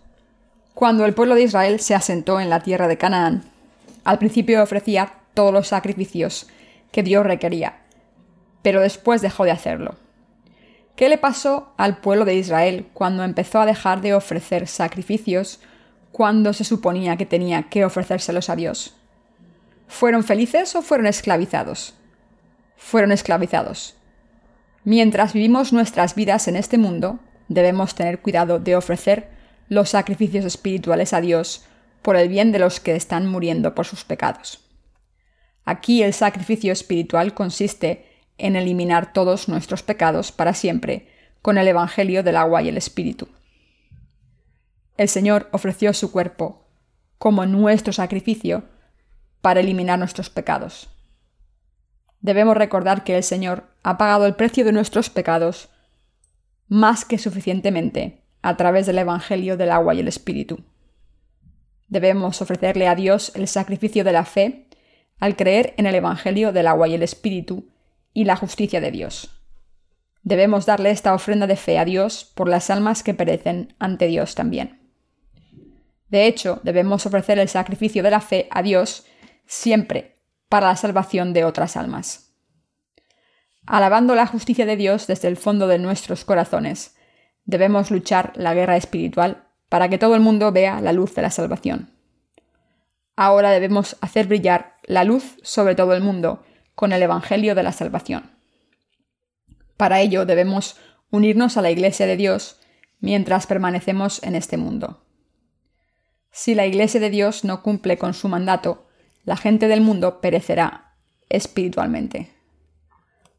[0.74, 3.44] Cuando el pueblo de Israel se asentó en la tierra de Canaán,
[4.04, 6.48] al principio ofrecía todos los sacrificios
[6.92, 7.82] que Dios requería,
[8.62, 9.96] pero después dejó de hacerlo.
[10.98, 15.60] ¿Qué le pasó al pueblo de Israel cuando empezó a dejar de ofrecer sacrificios
[16.12, 18.96] cuando se suponía que tenía que ofrecérselos a Dios?
[19.88, 21.94] ¿Fueron felices o fueron esclavizados?
[22.78, 23.96] Fueron esclavizados.
[24.86, 29.30] Mientras vivimos nuestras vidas en este mundo, debemos tener cuidado de ofrecer
[29.70, 31.64] los sacrificios espirituales a Dios
[32.02, 34.62] por el bien de los que están muriendo por sus pecados.
[35.64, 38.07] Aquí el sacrificio espiritual consiste
[38.38, 41.08] en eliminar todos nuestros pecados para siempre
[41.42, 43.28] con el Evangelio del agua y el Espíritu.
[44.98, 46.66] El Señor ofreció su cuerpo
[47.18, 48.64] como nuestro sacrificio
[49.42, 50.90] para eliminar nuestros pecados.
[52.20, 55.70] Debemos recordar que el Señor ha pagado el precio de nuestros pecados
[56.68, 60.64] más que suficientemente a través del Evangelio del agua y el Espíritu.
[61.88, 64.68] Debemos ofrecerle a Dios el sacrificio de la fe
[65.20, 67.70] al creer en el Evangelio del agua y el Espíritu
[68.18, 69.30] y la justicia de Dios.
[70.24, 74.34] Debemos darle esta ofrenda de fe a Dios por las almas que perecen ante Dios
[74.34, 74.90] también.
[76.10, 79.06] De hecho, debemos ofrecer el sacrificio de la fe a Dios
[79.46, 80.16] siempre
[80.50, 82.34] para la salvación de otras almas.
[83.68, 86.96] Alabando la justicia de Dios desde el fondo de nuestros corazones,
[87.46, 91.30] debemos luchar la guerra espiritual para que todo el mundo vea la luz de la
[91.30, 91.92] salvación.
[93.16, 96.44] Ahora debemos hacer brillar la luz sobre todo el mundo
[96.78, 98.30] con el Evangelio de la salvación.
[99.78, 100.78] Para ello debemos
[101.10, 102.60] unirnos a la Iglesia de Dios
[103.00, 105.04] mientras permanecemos en este mundo.
[106.30, 108.88] Si la Iglesia de Dios no cumple con su mandato,
[109.24, 110.94] la gente del mundo perecerá
[111.30, 112.32] espiritualmente.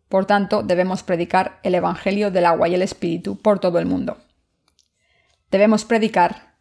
[0.08, 4.18] Por tanto, debemos predicar el Evangelio del agua y el Espíritu por todo el mundo.
[5.52, 6.56] Debemos predicar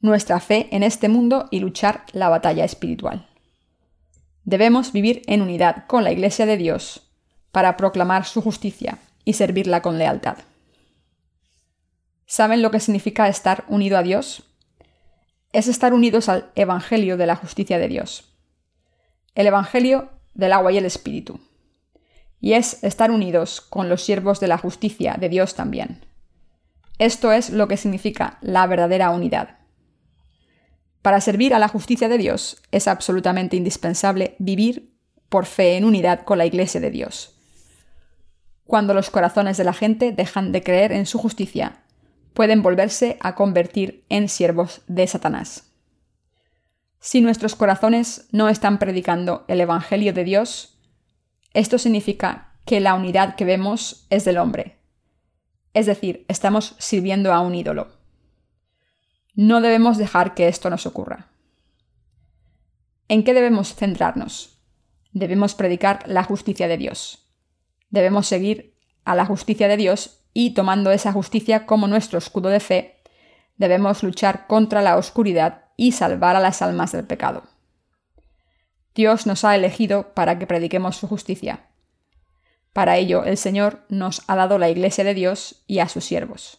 [0.00, 3.27] nuestra fe en este mundo y luchar la batalla espiritual.
[4.48, 7.02] Debemos vivir en unidad con la Iglesia de Dios
[7.52, 10.38] para proclamar su justicia y servirla con lealtad.
[12.24, 14.44] ¿Saben lo que significa estar unido a Dios?
[15.52, 18.24] Es estar unidos al Evangelio de la justicia de Dios.
[19.34, 21.40] El Evangelio del agua y el Espíritu.
[22.40, 26.06] Y es estar unidos con los siervos de la justicia de Dios también.
[26.98, 29.57] Esto es lo que significa la verdadera unidad.
[31.08, 34.92] Para servir a la justicia de Dios es absolutamente indispensable vivir
[35.30, 37.34] por fe en unidad con la Iglesia de Dios.
[38.66, 41.80] Cuando los corazones de la gente dejan de creer en su justicia,
[42.34, 45.72] pueden volverse a convertir en siervos de Satanás.
[47.00, 50.78] Si nuestros corazones no están predicando el Evangelio de Dios,
[51.54, 54.76] esto significa que la unidad que vemos es del hombre.
[55.72, 57.97] Es decir, estamos sirviendo a un ídolo.
[59.38, 61.28] No debemos dejar que esto nos ocurra.
[63.06, 64.58] ¿En qué debemos centrarnos?
[65.12, 67.30] Debemos predicar la justicia de Dios.
[67.88, 68.74] Debemos seguir
[69.04, 73.00] a la justicia de Dios y, tomando esa justicia como nuestro escudo de fe,
[73.58, 77.44] debemos luchar contra la oscuridad y salvar a las almas del pecado.
[78.92, 81.68] Dios nos ha elegido para que prediquemos su justicia.
[82.72, 86.58] Para ello, el Señor nos ha dado la Iglesia de Dios y a sus siervos.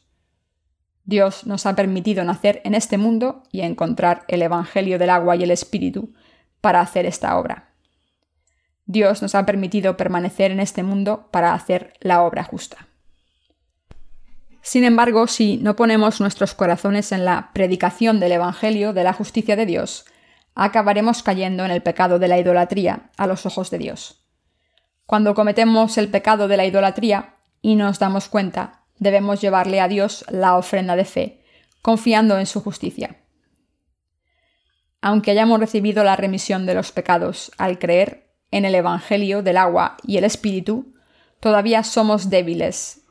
[1.10, 5.42] Dios nos ha permitido nacer en este mundo y encontrar el Evangelio del agua y
[5.42, 6.14] el Espíritu
[6.62, 7.70] para hacer esta obra.
[8.86, 12.88] Dios nos ha permitido permanecer en este mundo para hacer la obra justa.
[14.62, 19.56] Sin embargo, si no ponemos nuestros corazones en la predicación del Evangelio de la justicia
[19.56, 20.06] de Dios,
[20.54, 24.24] acabaremos cayendo en el pecado de la idolatría a los ojos de Dios.
[25.08, 30.26] Cuando cometemos el pecado de la idolatría y nos damos cuenta, debemos llevarle a Dios
[30.30, 31.44] la ofrenda de fe,
[31.82, 33.18] confiando en su justicia.
[35.02, 39.98] Aunque hayamos recibido la remisión de los pecados al creer en el Evangelio del agua
[40.04, 40.94] y el Espíritu,
[41.40, 43.02] todavía somos débiles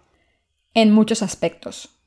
[0.75, 1.99] en muchos aspectos.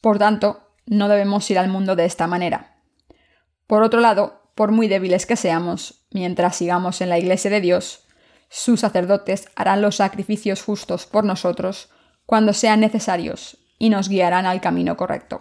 [0.00, 2.80] Por tanto, no debemos ir al mundo de esta manera.
[3.66, 8.04] Por otro lado, por muy débiles que seamos, mientras sigamos en la Iglesia de Dios,
[8.48, 11.90] sus sacerdotes harán los sacrificios justos por nosotros
[12.28, 15.40] cuando sean necesarios y nos guiarán al camino correcto.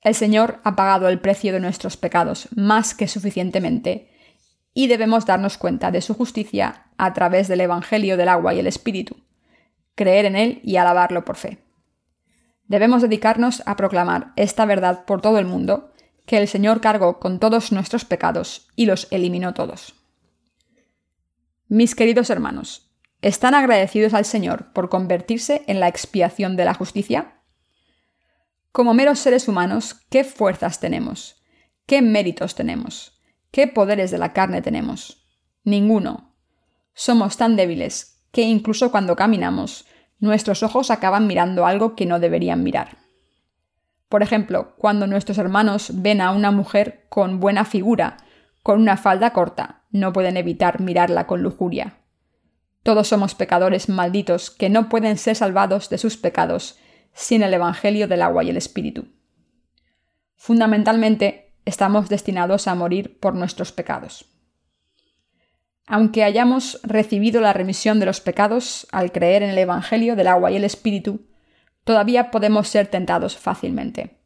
[0.00, 4.10] El Señor ha pagado el precio de nuestros pecados más que suficientemente
[4.74, 8.66] y debemos darnos cuenta de su justicia a través del Evangelio del agua y el
[8.66, 9.18] Espíritu,
[9.94, 11.58] creer en él y alabarlo por fe.
[12.66, 15.92] Debemos dedicarnos a proclamar esta verdad por todo el mundo,
[16.26, 19.94] que el Señor cargó con todos nuestros pecados y los eliminó todos.
[21.68, 22.89] Mis queridos hermanos,
[23.22, 27.42] ¿Están agradecidos al Señor por convertirse en la expiación de la justicia?
[28.72, 31.42] Como meros seres humanos, ¿qué fuerzas tenemos?
[31.84, 33.20] ¿Qué méritos tenemos?
[33.50, 35.26] ¿Qué poderes de la carne tenemos?
[35.64, 36.34] Ninguno.
[36.94, 39.86] Somos tan débiles que incluso cuando caminamos,
[40.18, 42.98] nuestros ojos acaban mirando algo que no deberían mirar.
[44.08, 48.16] Por ejemplo, cuando nuestros hermanos ven a una mujer con buena figura,
[48.62, 51.99] con una falda corta, no pueden evitar mirarla con lujuria.
[52.82, 56.78] Todos somos pecadores malditos que no pueden ser salvados de sus pecados
[57.12, 59.08] sin el Evangelio del agua y el Espíritu.
[60.36, 64.26] Fundamentalmente, estamos destinados a morir por nuestros pecados.
[65.86, 70.50] Aunque hayamos recibido la remisión de los pecados al creer en el Evangelio del agua
[70.50, 71.26] y el Espíritu,
[71.84, 74.20] todavía podemos ser tentados fácilmente.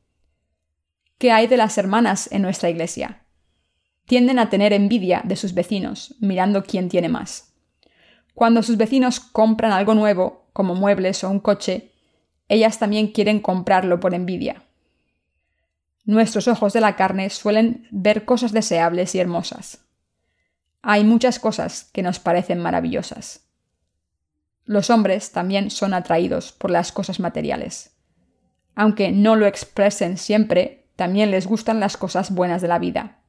[1.18, 3.24] ¿Qué hay de las hermanas en nuestra iglesia?
[4.06, 7.53] Tienden a tener envidia de sus vecinos, mirando quién tiene más.
[8.34, 11.92] Cuando sus vecinos compran algo nuevo, como muebles o un coche,
[12.48, 14.64] ellas también quieren comprarlo por envidia.
[16.04, 19.80] Nuestros ojos de la carne suelen ver cosas deseables y hermosas.
[20.82, 23.48] Hay muchas cosas que nos parecen maravillosas.
[24.66, 27.96] Los hombres también son atraídos por las cosas materiales.
[28.74, 33.23] Aunque no lo expresen siempre, también les gustan las cosas buenas de la vida.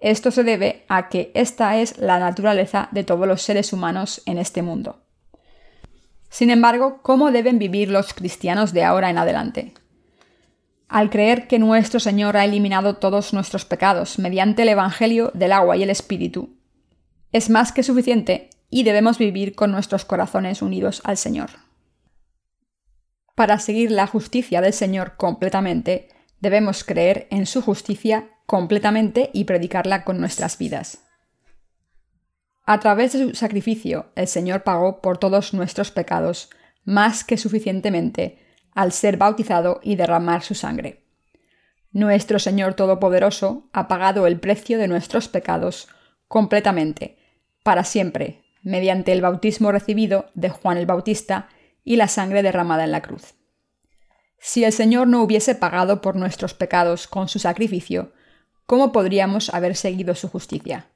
[0.00, 4.38] Esto se debe a que esta es la naturaleza de todos los seres humanos en
[4.38, 5.02] este mundo.
[6.30, 9.74] Sin embargo, ¿cómo deben vivir los cristianos de ahora en adelante?
[10.88, 15.76] Al creer que nuestro Señor ha eliminado todos nuestros pecados mediante el Evangelio del agua
[15.76, 16.56] y el Espíritu,
[17.32, 21.50] es más que suficiente y debemos vivir con nuestros corazones unidos al Señor.
[23.34, 26.08] Para seguir la justicia del Señor completamente,
[26.40, 31.04] debemos creer en su justicia completamente y predicarla con nuestras vidas.
[32.66, 36.50] A través de su sacrificio, el Señor pagó por todos nuestros pecados,
[36.84, 38.38] más que suficientemente,
[38.74, 41.04] al ser bautizado y derramar su sangre.
[41.92, 45.88] Nuestro Señor Todopoderoso ha pagado el precio de nuestros pecados
[46.28, 47.18] completamente,
[47.64, 51.48] para siempre, mediante el bautismo recibido de Juan el Bautista
[51.82, 53.34] y la sangre derramada en la cruz.
[54.42, 58.14] Si el Señor no hubiese pagado por nuestros pecados con su sacrificio,
[58.64, 60.86] ¿cómo podríamos haber seguido su justicia?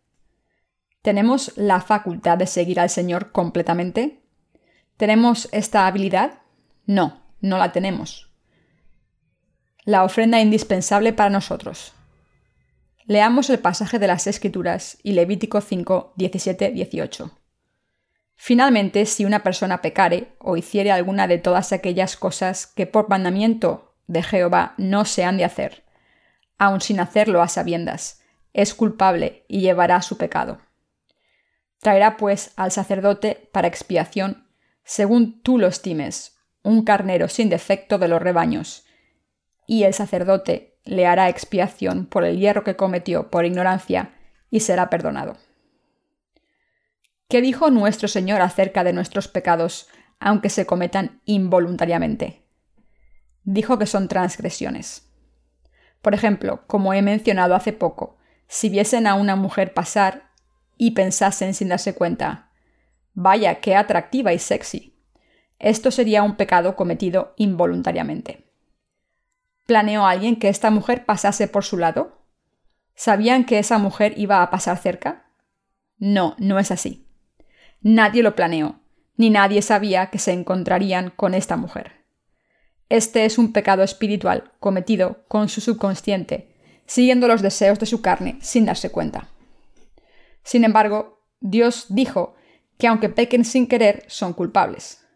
[1.03, 4.23] ¿Tenemos la facultad de seguir al Señor completamente?
[4.97, 6.39] ¿Tenemos esta habilidad?
[6.87, 8.31] No, no la tenemos.
[9.85, 11.93] La ofrenda indispensable para nosotros.
[13.05, 17.44] Leamos el pasaje de las Escrituras y Levítico 5, 17, 18.
[18.37, 23.95] Finalmente, si una persona pecare o hiciere alguna de todas aquellas cosas que por mandamiento
[24.07, 25.85] de Jehová no se han de hacer,
[26.59, 28.23] aun sin hacerlo a sabiendas,
[28.53, 30.59] es culpable y llevará su pecado.
[31.81, 34.49] Traerá pues al sacerdote para expiación,
[34.85, 38.87] según tú lo estimes, un carnero sin defecto de los rebaños,
[39.67, 44.15] y el sacerdote le hará expiación por el hierro que cometió por ignorancia,
[44.51, 45.37] y será perdonado.
[47.35, 49.89] ¿Qué dijo nuestro Señor acerca de nuestros pecados,
[50.21, 52.47] aunque se cometan involuntariamente?
[53.43, 55.11] Dijo que son transgresiones.
[56.01, 60.31] Por ejemplo, como he mencionado hace poco, si viesen a una mujer pasar
[60.77, 62.53] y pensasen sin darse cuenta,
[63.15, 64.97] vaya, qué atractiva y sexy.
[65.59, 68.49] Esto sería un pecado cometido involuntariamente.
[69.67, 72.23] ¿Planeó alguien que esta mujer pasase por su lado?
[72.95, 75.27] ¿Sabían que esa mujer iba a pasar cerca?
[75.99, 77.05] No, no es así.
[77.85, 78.81] Nadie lo planeó,
[79.19, 81.93] ni nadie sabía que se encontrarían con esta mujer.
[82.89, 86.49] Este es un pecado espiritual cometido con su subconsciente,
[86.87, 89.29] siguiendo los deseos de su carne sin darse cuenta.
[90.43, 92.35] Sin embargo, Dios dijo
[92.79, 95.07] que aunque pequen sin querer, son culpables.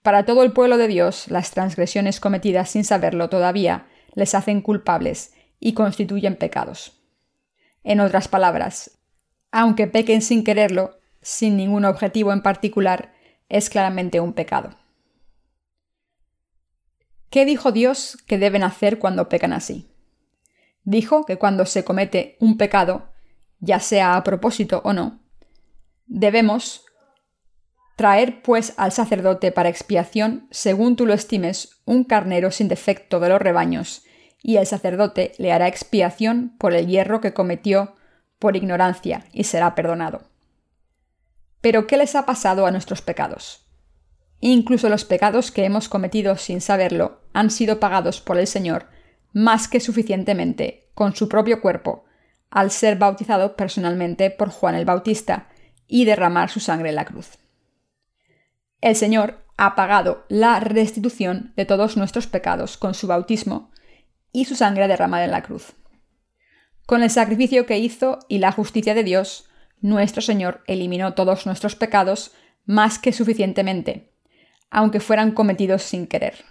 [0.00, 5.34] Para todo el pueblo de Dios, las transgresiones cometidas sin saberlo todavía les hacen culpables
[5.60, 6.98] y constituyen pecados.
[7.84, 8.98] En otras palabras,
[9.52, 10.96] aunque pequen sin quererlo,
[11.26, 13.12] sin ningún objetivo en particular,
[13.48, 14.76] es claramente un pecado.
[17.30, 19.90] ¿Qué dijo Dios que deben hacer cuando pecan así?
[20.84, 23.12] Dijo que cuando se comete un pecado,
[23.58, 25.18] ya sea a propósito o no,
[26.06, 26.84] debemos
[27.96, 33.30] traer pues al sacerdote para expiación, según tú lo estimes, un carnero sin defecto de
[33.30, 34.04] los rebaños,
[34.44, 37.96] y el sacerdote le hará expiación por el hierro que cometió
[38.38, 40.35] por ignorancia, y será perdonado.
[41.60, 43.66] Pero ¿qué les ha pasado a nuestros pecados?
[44.40, 48.86] Incluso los pecados que hemos cometido sin saberlo han sido pagados por el Señor
[49.32, 52.04] más que suficientemente con su propio cuerpo
[52.50, 55.48] al ser bautizado personalmente por Juan el Bautista
[55.86, 57.38] y derramar su sangre en la cruz.
[58.80, 63.70] El Señor ha pagado la restitución de todos nuestros pecados con su bautismo
[64.32, 65.74] y su sangre derramada en la cruz.
[66.86, 69.45] Con el sacrificio que hizo y la justicia de Dios,
[69.80, 72.32] nuestro Señor eliminó todos nuestros pecados
[72.64, 74.12] más que suficientemente,
[74.70, 76.44] aunque fueran cometidos sin querer.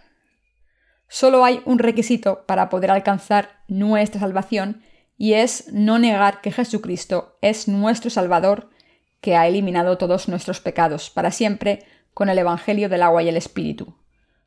[1.07, 4.81] Solo hay un requisito para poder alcanzar nuestra salvación
[5.17, 8.69] y es no negar que Jesucristo es nuestro Salvador,
[9.21, 13.37] que ha eliminado todos nuestros pecados para siempre con el Evangelio del agua y el
[13.37, 13.95] Espíritu.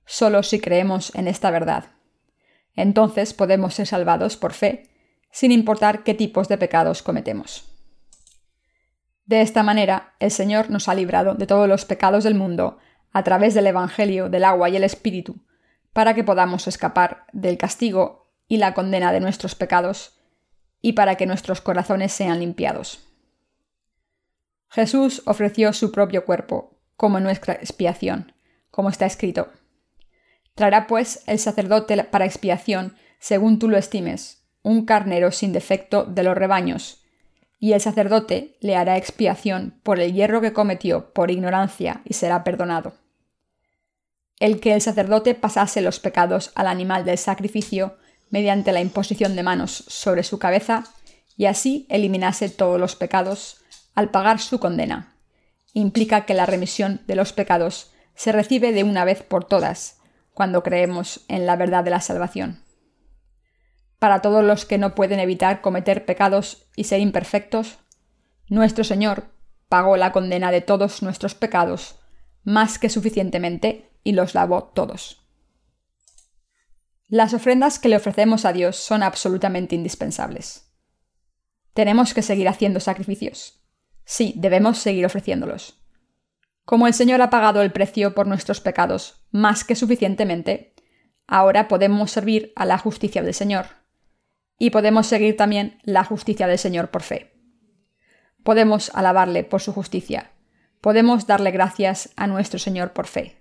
[0.04, 1.86] Solo si creemos en esta verdad.
[2.74, 4.88] Entonces podemos ser salvados por fe,
[5.30, 7.67] sin importar qué tipos de pecados cometemos.
[9.28, 12.78] De esta manera, el Señor nos ha librado de todos los pecados del mundo
[13.12, 15.36] a través del Evangelio del agua y el Espíritu,
[15.92, 20.18] para que podamos escapar del castigo y la condena de nuestros pecados
[20.80, 23.06] y para que nuestros corazones sean limpiados.
[24.70, 28.32] Jesús ofreció su propio cuerpo como nuestra expiación,
[28.70, 29.52] como está escrito.
[30.54, 36.22] Traerá pues el sacerdote para expiación, según tú lo estimes, un carnero sin defecto de
[36.22, 36.97] los rebaños,
[37.58, 42.44] y el sacerdote le hará expiación por el hierro que cometió por ignorancia y será
[42.44, 42.94] perdonado.
[44.38, 47.96] El que el sacerdote pasase los pecados al animal del sacrificio
[48.30, 50.84] mediante la imposición de manos sobre su cabeza
[51.36, 53.58] y así eliminase todos los pecados
[53.94, 55.16] al pagar su condena,
[55.72, 59.98] implica que la remisión de los pecados se recibe de una vez por todas,
[60.34, 62.62] cuando creemos en la verdad de la salvación.
[63.98, 67.78] Para todos los que no pueden evitar cometer pecados y ser imperfectos,
[68.48, 69.24] nuestro Señor
[69.68, 71.98] pagó la condena de todos nuestros pecados
[72.44, 75.22] más que suficientemente y los lavó todos.
[77.08, 80.70] Las ofrendas que le ofrecemos a Dios son absolutamente indispensables.
[81.74, 83.62] ¿Tenemos que seguir haciendo sacrificios?
[84.04, 85.78] Sí, debemos seguir ofreciéndolos.
[86.64, 90.74] Como el Señor ha pagado el precio por nuestros pecados más que suficientemente,
[91.26, 93.77] ahora podemos servir a la justicia del Señor.
[94.58, 97.32] Y podemos seguir también la justicia del Señor por fe.
[98.42, 100.32] Podemos alabarle por su justicia.
[100.80, 103.38] Podemos darle gracias a nuestro Señor por fe.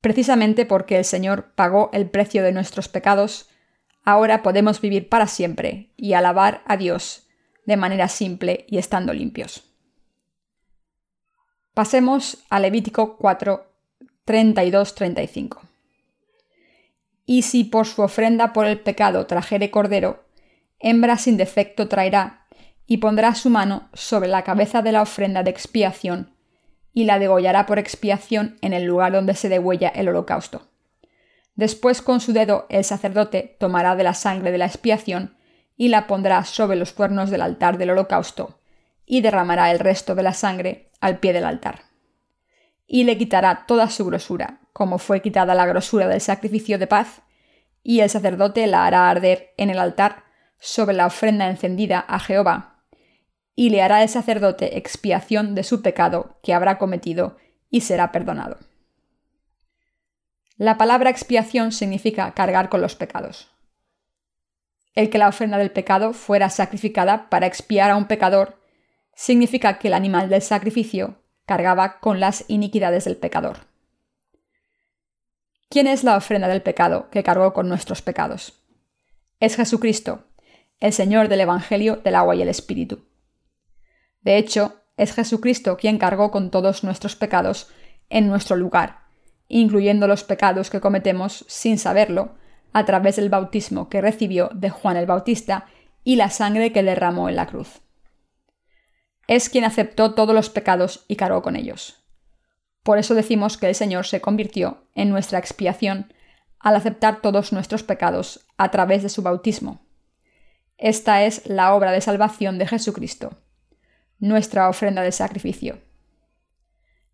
[0.00, 3.48] Precisamente porque el Señor pagó el precio de nuestros pecados,
[4.04, 7.28] ahora podemos vivir para siempre y alabar a Dios
[7.66, 9.64] de manera simple y estando limpios.
[11.74, 13.66] Pasemos a Levítico 4,
[14.26, 15.69] 32-35.
[17.32, 20.24] Y si por su ofrenda por el pecado trajere cordero,
[20.80, 22.48] hembra sin defecto traerá,
[22.88, 26.34] y pondrá su mano sobre la cabeza de la ofrenda de expiación,
[26.92, 30.66] y la degollará por expiación en el lugar donde se degüella el holocausto.
[31.54, 35.36] Después con su dedo el sacerdote tomará de la sangre de la expiación
[35.76, 38.58] y la pondrá sobre los cuernos del altar del holocausto,
[39.06, 41.89] y derramará el resto de la sangre al pie del altar.
[42.92, 47.22] Y le quitará toda su grosura, como fue quitada la grosura del sacrificio de paz,
[47.84, 50.24] y el sacerdote la hará arder en el altar
[50.58, 52.82] sobre la ofrenda encendida a Jehová,
[53.54, 57.36] y le hará el sacerdote expiación de su pecado que habrá cometido,
[57.70, 58.58] y será perdonado.
[60.56, 63.50] La palabra expiación significa cargar con los pecados
[64.94, 68.60] el que la ofrenda del pecado fuera sacrificada para expiar a un pecador,
[69.14, 71.19] significa que el animal del sacrificio
[71.50, 73.66] cargaba con las iniquidades del pecador.
[75.68, 78.62] ¿Quién es la ofrenda del pecado que cargó con nuestros pecados?
[79.40, 80.22] Es Jesucristo,
[80.78, 83.00] el Señor del Evangelio del agua y el Espíritu.
[84.20, 87.68] De hecho, es Jesucristo quien cargó con todos nuestros pecados
[88.10, 89.00] en nuestro lugar,
[89.48, 92.36] incluyendo los pecados que cometemos sin saberlo
[92.72, 95.66] a través del bautismo que recibió de Juan el Bautista
[96.04, 97.80] y la sangre que derramó en la cruz.
[99.30, 102.02] Es quien aceptó todos los pecados y cargó con ellos.
[102.82, 106.12] Por eso decimos que el Señor se convirtió en nuestra expiación
[106.58, 109.86] al aceptar todos nuestros pecados a través de su bautismo.
[110.76, 113.38] Esta es la obra de salvación de Jesucristo,
[114.18, 115.80] nuestra ofrenda de sacrificio.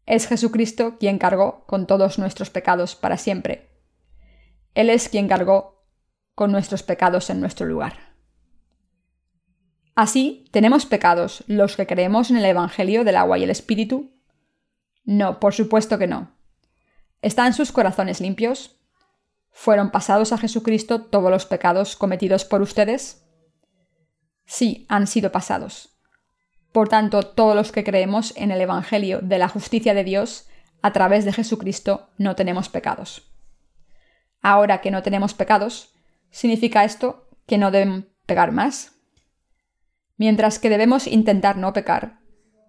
[0.07, 3.77] Es Jesucristo quien cargó con todos nuestros pecados para siempre
[4.77, 5.87] él es quien cargó
[6.35, 8.06] con nuestros pecados en nuestro lugar.
[9.97, 14.13] Así, ¿tenemos pecados los que creemos en el Evangelio del agua y el Espíritu?
[15.05, 16.37] No, por supuesto que no.
[17.21, 18.79] ¿Están sus corazones limpios?
[19.51, 23.27] ¿Fueron pasados a Jesucristo todos los pecados cometidos por ustedes?
[24.45, 25.99] Sí, han sido pasados.
[26.71, 30.47] Por tanto, todos los que creemos en el Evangelio de la justicia de Dios,
[30.83, 33.27] a través de Jesucristo, no tenemos pecados
[34.47, 35.93] ahora que no tenemos pecados,
[36.31, 38.93] ¿significa esto que no deben pecar más?
[40.17, 42.21] Mientras que debemos intentar no pecar,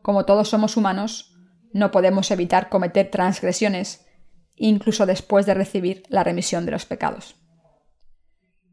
[0.01, 1.35] como todos somos humanos,
[1.73, 4.05] no podemos evitar cometer transgresiones,
[4.55, 7.35] incluso después de recibir la remisión de los pecados.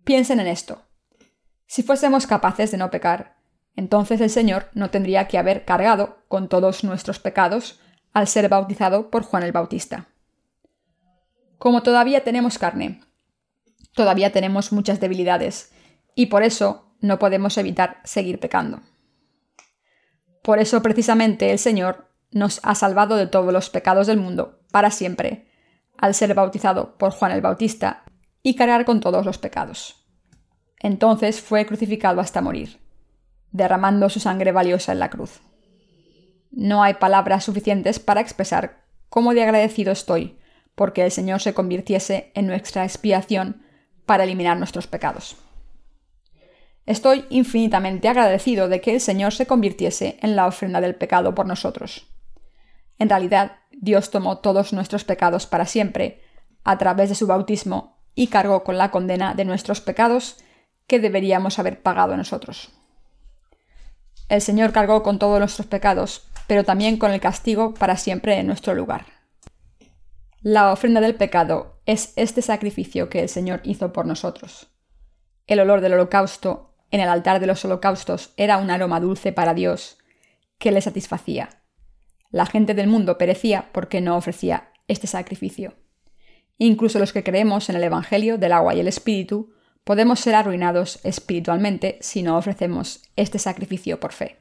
[0.04, 0.82] Piensen en esto.
[1.66, 3.36] Si fuésemos capaces de no pecar,
[3.76, 7.80] entonces el Señor no tendría que haber cargado con todos nuestros pecados
[8.12, 10.08] al ser bautizado por Juan el Bautista.
[11.58, 13.00] Como todavía tenemos carne,
[13.94, 15.72] todavía tenemos muchas debilidades
[16.14, 18.80] y por eso no podemos evitar seguir pecando.
[20.42, 24.90] Por eso precisamente el Señor nos ha salvado de todos los pecados del mundo para
[24.90, 25.46] siempre,
[25.98, 28.04] al ser bautizado por Juan el Bautista
[28.42, 30.04] y cargar con todos los pecados.
[30.80, 32.80] Entonces fue crucificado hasta morir,
[33.52, 35.40] derramando su sangre valiosa en la cruz.
[36.50, 40.38] No hay palabras suficientes para expresar cómo de agradecido estoy
[40.74, 43.62] porque el Señor se convirtiese en nuestra expiación
[44.06, 45.36] para eliminar nuestros pecados.
[46.86, 51.46] Estoy infinitamente agradecido de que el Señor se convirtiese en la ofrenda del pecado por
[51.46, 52.06] nosotros.
[52.98, 56.22] En realidad, Dios tomó todos nuestros pecados para siempre,
[56.62, 60.36] a través de su bautismo, y cargó con la condena de nuestros pecados
[60.86, 62.70] que deberíamos haber pagado nosotros.
[64.28, 68.46] El Señor cargó con todos nuestros pecados, pero también con el castigo para siempre en
[68.46, 69.06] nuestro lugar.
[70.42, 74.68] La ofrenda del pecado es este sacrificio que el Señor hizo por nosotros.
[75.46, 79.52] El olor del holocausto en el altar de los holocaustos era un aroma dulce para
[79.52, 79.98] Dios,
[80.58, 81.48] que le satisfacía.
[82.30, 85.74] la gente del mundo perecía porque no ofrecía este sacrificio.
[86.56, 91.00] Incluso los que creemos en el Evangelio del agua y el Espíritu, podemos ser arruinados
[91.02, 94.36] espiritualmente si no ofrecemos este sacrificio por fe.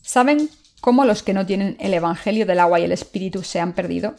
[0.00, 0.48] ¿Saben
[0.80, 4.14] cómo los que no tienen el Evangelio del agua y el Espíritu se han perdido?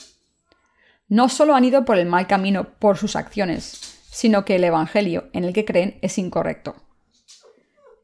[1.07, 5.29] No solo han ido por el mal camino por sus acciones, sino que el Evangelio
[5.33, 6.75] en el que creen es incorrecto.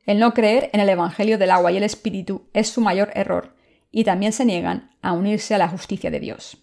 [0.06, 3.56] El no creer en el Evangelio del agua y el Espíritu es su mayor error,
[3.92, 6.58] y también se niegan a unirse a la justicia de Dios.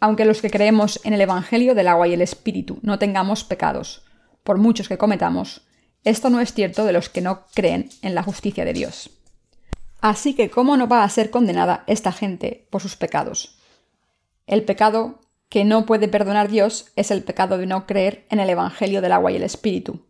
[0.00, 4.04] Aunque los que creemos en el Evangelio del agua y el Espíritu no tengamos pecados,
[4.42, 5.62] por muchos que cometamos,
[6.04, 9.10] esto no es cierto de los que no creen en la justicia de Dios.
[10.00, 13.58] Así que, ¿cómo no va a ser condenada esta gente por sus pecados?
[14.46, 18.50] El pecado que no puede perdonar Dios es el pecado de no creer en el
[18.50, 20.06] Evangelio del agua y el Espíritu.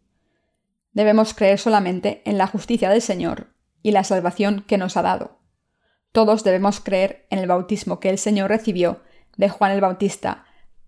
[0.93, 3.49] Debemos creer solamente en la justicia del Señor
[3.82, 5.39] y la salvación que nos ha dado.
[6.12, 9.03] Todos debemos creer en el bautismo que el Señor recibió
[9.36, 10.45] de Juan el Bautista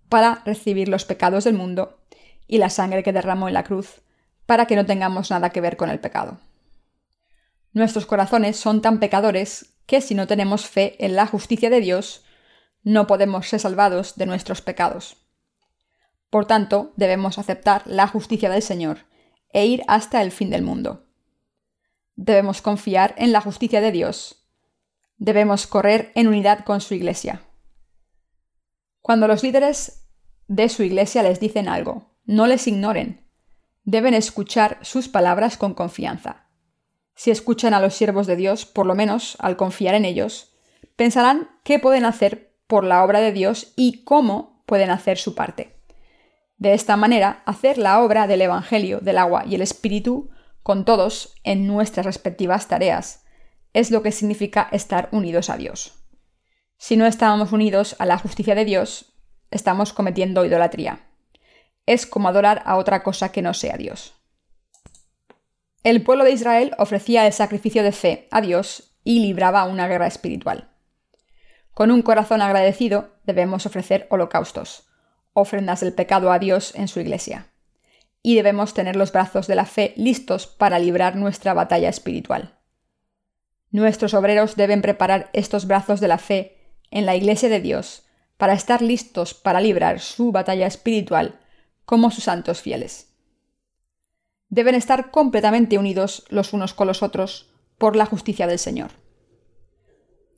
[0.09, 2.01] para recibir los pecados del mundo
[2.49, 4.03] y la sangre que derramó en la cruz
[4.47, 6.41] para que no tengamos nada que ver con el pecado.
[7.73, 12.25] Nuestros corazones son tan pecadores que si no tenemos fe en la justicia de Dios,
[12.83, 15.17] no podemos ser salvados de nuestros pecados.
[16.31, 18.99] Por tanto, debemos aceptar la justicia del Señor
[19.53, 21.07] e ir hasta el fin del mundo.
[22.15, 24.47] Debemos confiar en la justicia de Dios.
[25.17, 27.43] Debemos correr en unidad con su Iglesia.
[29.01, 30.09] Cuando los líderes
[30.47, 33.27] de su Iglesia les dicen algo, no les ignoren.
[33.85, 36.49] Deben escuchar sus palabras con confianza.
[37.15, 40.55] Si escuchan a los siervos de Dios, por lo menos al confiar en ellos,
[40.97, 45.77] pensarán qué pueden hacer por la obra de Dios y cómo pueden hacer su parte.
[46.57, 50.31] De esta manera, hacer la obra del Evangelio del agua y el Espíritu
[50.63, 53.25] con todos en nuestras respectivas tareas
[53.73, 55.95] es lo que significa estar unidos a Dios.
[56.79, 59.13] Si no estamos unidos a la justicia de Dios,
[59.51, 61.01] estamos cometiendo idolatría.
[61.87, 64.15] Es como adorar a otra cosa que no sea Dios.
[65.83, 70.07] El pueblo de Israel ofrecía el sacrificio de fe a Dios y libraba una guerra
[70.07, 70.70] espiritual.
[71.81, 74.83] Con un corazón agradecido debemos ofrecer holocaustos,
[75.33, 77.47] ofrendas del pecado a Dios en su iglesia.
[78.23, 82.59] Y debemos tener los brazos de la fe listos para librar nuestra batalla espiritual.
[83.71, 86.59] Nuestros obreros deben preparar estos brazos de la fe
[86.91, 88.03] en la iglesia de Dios
[88.37, 91.41] para estar listos para librar su batalla espiritual
[91.87, 93.15] como sus santos fieles.
[94.51, 98.91] Deben estar completamente unidos los unos con los otros por la justicia del Señor.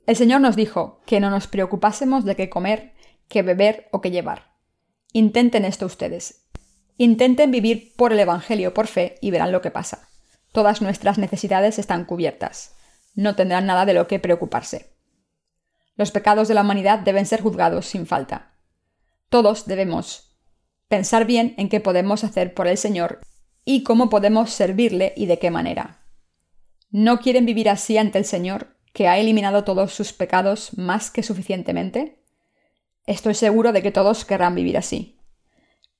[0.05, 2.93] El Señor nos dijo que no nos preocupásemos de qué comer,
[3.29, 4.53] qué beber o qué llevar.
[5.13, 6.45] Intenten esto ustedes.
[6.97, 10.09] Intenten vivir por el Evangelio por fe y verán lo que pasa.
[10.51, 12.75] Todas nuestras necesidades están cubiertas.
[13.15, 14.93] No tendrán nada de lo que preocuparse.
[15.95, 18.55] Los pecados de la humanidad deben ser juzgados sin falta.
[19.29, 20.37] Todos debemos
[20.87, 23.21] pensar bien en qué podemos hacer por el Señor
[23.65, 26.05] y cómo podemos servirle y de qué manera.
[26.91, 31.23] ¿No quieren vivir así ante el Señor, que ha eliminado todos sus pecados más que
[31.23, 32.23] suficientemente?
[33.05, 35.19] Estoy seguro de que todos querrán vivir así.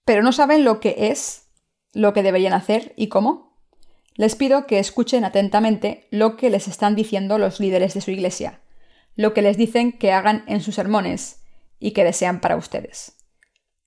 [0.06, 1.50] Pero no saben lo que es,
[1.92, 3.58] lo que deberían hacer y cómo.
[4.16, 8.62] Les pido que escuchen atentamente lo que les están diciendo los líderes de su iglesia,
[9.16, 11.44] lo que les dicen que hagan en sus sermones
[11.80, 13.18] y que desean para ustedes.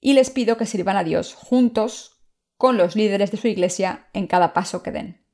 [0.00, 2.20] Y les pido que sirvan a Dios juntos
[2.56, 5.24] con los líderes de su iglesia en cada paso que den.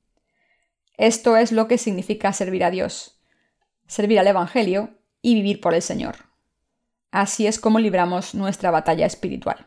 [0.99, 3.22] Esto es lo que significa servir a Dios,
[3.87, 6.16] servir al Evangelio y vivir por el Señor.
[7.11, 9.66] Así es como libramos nuestra batalla espiritual.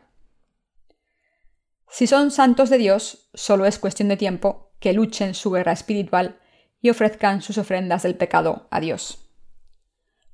[1.88, 6.40] Si son santos de Dios, solo es cuestión de tiempo que luchen su guerra espiritual
[6.80, 9.30] y ofrezcan sus ofrendas del pecado a Dios.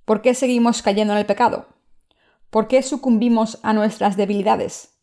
[0.04, 1.66] ¿Por qué seguimos cayendo en el pecado?
[2.50, 4.98] ¿Por qué sucumbimos a nuestras debilidades?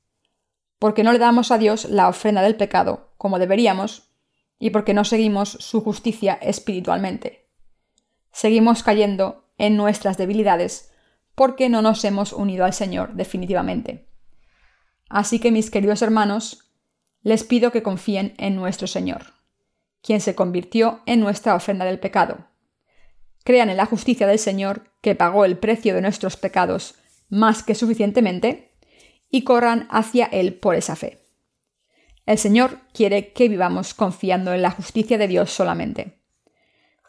[0.80, 4.10] Porque no le damos a Dios la ofrenda del pecado como deberíamos
[4.58, 7.39] y porque no seguimos su justicia espiritualmente.
[8.32, 10.92] Seguimos cayendo en nuestras debilidades
[11.36, 14.10] porque no nos hemos unido al Señor definitivamente.
[15.10, 16.72] Así que, mis queridos hermanos,
[17.22, 19.34] les pido que confíen en nuestro Señor,
[20.02, 22.48] quien se convirtió en nuestra ofrenda del pecado.
[23.44, 26.96] Crean en la justicia del Señor, que pagó el precio de nuestros pecados
[27.30, 28.74] más que suficientemente,
[29.30, 31.20] y corran hacia Él por esa fe.
[32.26, 36.19] El Señor quiere que vivamos confiando en la justicia de Dios solamente.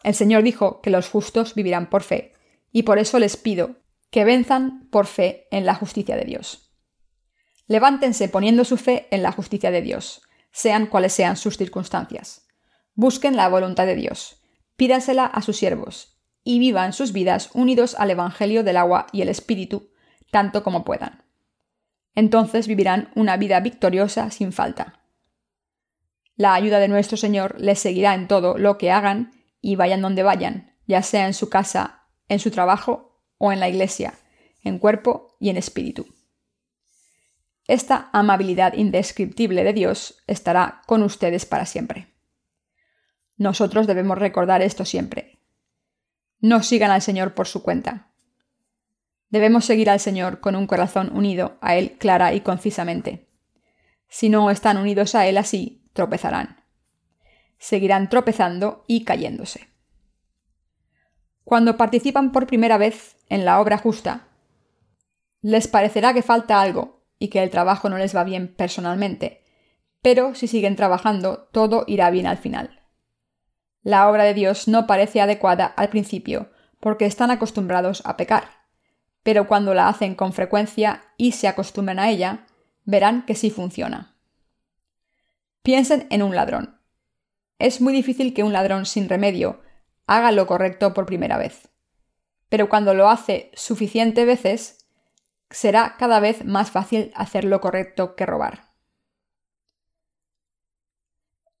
[0.03, 2.33] El Señor dijo que los justos vivirán por fe,
[2.71, 3.75] y por eso les pido
[4.09, 6.71] que venzan por fe en la justicia de Dios.
[7.67, 10.21] Levántense poniendo su fe en la justicia de Dios,
[10.51, 12.47] sean cuales sean sus circunstancias.
[12.93, 14.41] Busquen la voluntad de Dios,
[14.75, 19.29] pídansela a sus siervos, y vivan sus vidas unidos al Evangelio del agua y el
[19.29, 19.91] Espíritu,
[20.31, 21.23] tanto como puedan.
[22.15, 25.01] Entonces vivirán una vida victoriosa sin falta.
[26.35, 29.31] La ayuda de nuestro Señor les seguirá en todo lo que hagan
[29.61, 33.69] y vayan donde vayan, ya sea en su casa, en su trabajo o en la
[33.69, 34.13] iglesia,
[34.63, 36.07] en cuerpo y en espíritu.
[37.67, 42.07] Esta amabilidad indescriptible de Dios estará con ustedes para siempre.
[43.37, 45.39] Nosotros debemos recordar esto siempre.
[46.39, 48.11] No sigan al Señor por su cuenta.
[49.29, 53.29] Debemos seguir al Señor con un corazón unido a Él clara y concisamente.
[54.09, 56.60] Si no están unidos a Él así, tropezarán.
[57.61, 59.67] Seguirán tropezando y cayéndose.
[61.43, 64.29] Cuando participan por primera vez en la obra justa,
[65.43, 69.43] les parecerá que falta algo y que el trabajo no les va bien personalmente,
[70.01, 72.81] pero si siguen trabajando, todo irá bien al final.
[73.83, 76.49] La obra de Dios no parece adecuada al principio,
[76.79, 78.49] porque están acostumbrados a pecar,
[79.21, 82.47] pero cuando la hacen con frecuencia y se acostumbran a ella,
[82.85, 84.15] verán que sí funciona.
[85.61, 86.80] Piensen en un ladrón.
[87.61, 89.61] Es muy difícil que un ladrón sin remedio
[90.07, 91.69] haga lo correcto por primera vez.
[92.49, 94.87] Pero cuando lo hace suficiente veces,
[95.51, 98.71] será cada vez más fácil hacer lo correcto que robar.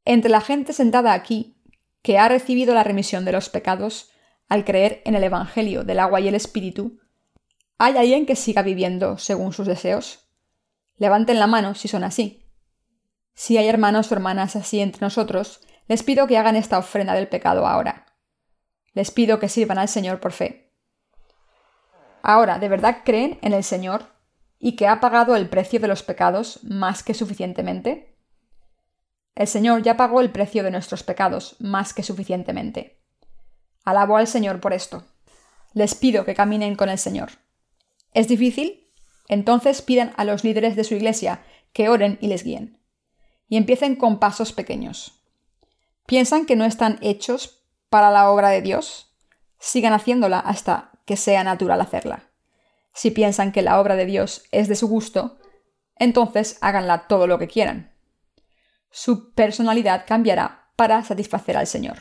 [0.03, 1.61] Entre la gente sentada aquí,
[2.01, 4.09] que ha recibido la remisión de los pecados
[4.49, 6.99] al creer en el Evangelio del agua y el Espíritu,
[7.77, 10.31] ¿hay alguien que siga viviendo según sus deseos?
[10.97, 12.49] Levanten la mano si son así.
[13.35, 17.27] Si hay hermanos o hermanas así entre nosotros, les pido que hagan esta ofrenda del
[17.27, 18.05] pecado ahora.
[18.93, 20.71] Les pido que sirvan al Señor por fe.
[22.23, 24.05] Ahora, ¿de verdad creen en el Señor
[24.57, 28.17] y que ha pagado el precio de los pecados más que suficientemente?
[29.35, 33.03] El Señor ya pagó el precio de nuestros pecados más que suficientemente.
[33.83, 35.03] Alabo al Señor por esto.
[35.73, 37.31] Les pido que caminen con el Señor.
[38.13, 38.87] ¿Es difícil?
[39.27, 42.79] Entonces pidan a los líderes de su iglesia que oren y les guíen.
[43.49, 45.20] Y empiecen con pasos pequeños.
[46.11, 49.15] ¿Piensan que no están hechos para la obra de Dios?
[49.59, 52.33] Sigan haciéndola hasta que sea natural hacerla.
[52.93, 55.39] Si piensan que la obra de Dios es de su gusto,
[55.95, 57.95] entonces háganla todo lo que quieran.
[58.89, 61.99] Su personalidad cambiará para satisfacer al Señor.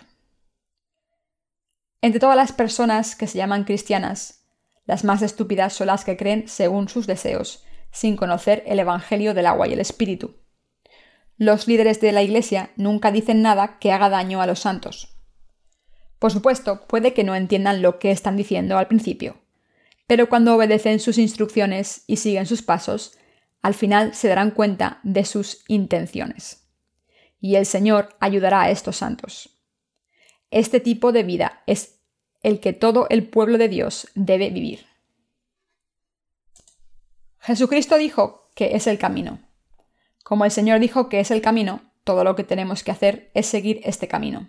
[2.02, 4.44] Entre todas las personas que se llaman cristianas,
[4.86, 9.46] las más estúpidas son las que creen según sus deseos, sin conocer el Evangelio del
[9.46, 10.34] agua y el Espíritu.
[11.40, 15.16] Los líderes de la Iglesia nunca dicen nada que haga daño a los santos.
[16.18, 19.38] Por supuesto, puede que no entiendan lo que están diciendo al principio,
[20.06, 23.16] pero cuando obedecen sus instrucciones y siguen sus pasos,
[23.62, 26.68] al final se darán cuenta de sus intenciones.
[27.40, 29.62] Y el Señor ayudará a estos santos.
[30.50, 32.02] Este tipo de vida es
[32.42, 34.84] el que todo el pueblo de Dios debe vivir.
[37.38, 39.38] Jesucristo dijo que es el camino.
[40.30, 43.46] Como el Señor dijo que es el camino, todo lo que tenemos que hacer es
[43.46, 44.48] seguir este camino.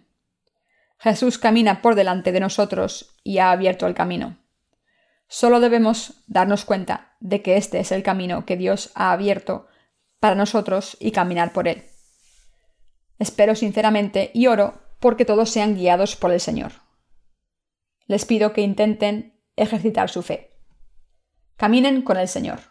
[0.99, 4.37] Jesús camina por delante de nosotros y ha abierto el camino.
[5.27, 9.65] Solo debemos darnos cuenta de que este es el camino que Dios ha abierto
[10.19, 11.83] para nosotros y caminar por él.
[13.17, 16.73] Espero sinceramente y oro porque todos sean guiados por el Señor.
[18.05, 20.51] Les pido que intenten ejercitar su fe.
[21.55, 22.70] Caminen con el Señor.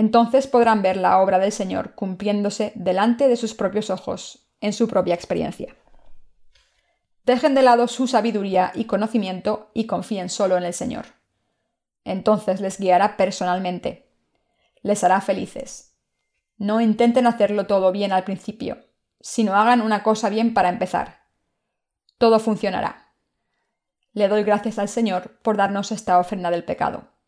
[0.00, 4.88] Entonces podrán ver la obra del Señor cumpliéndose delante de sus propios ojos, en su
[4.88, 5.76] propia experiencia.
[7.26, 11.04] Dejen de lado su sabiduría y conocimiento y confíen solo en el Señor.
[12.04, 14.10] Entonces les guiará personalmente.
[14.80, 15.94] Les hará felices.
[16.56, 18.78] No intenten hacerlo todo bien al principio,
[19.20, 21.26] sino hagan una cosa bien para empezar.
[22.16, 23.12] Todo funcionará.
[24.14, 27.19] Le doy gracias al Señor por darnos esta ofrenda del pecado.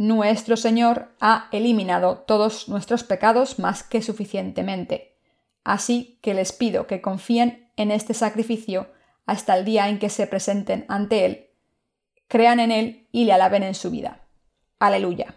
[0.00, 5.18] Nuestro Señor ha eliminado todos nuestros pecados más que suficientemente.
[5.62, 8.90] Así que les pido que confíen en este sacrificio
[9.26, 11.50] hasta el día en que se presenten ante Él,
[12.28, 14.22] crean en Él y le alaben en su vida.
[14.78, 15.34] Aleluya.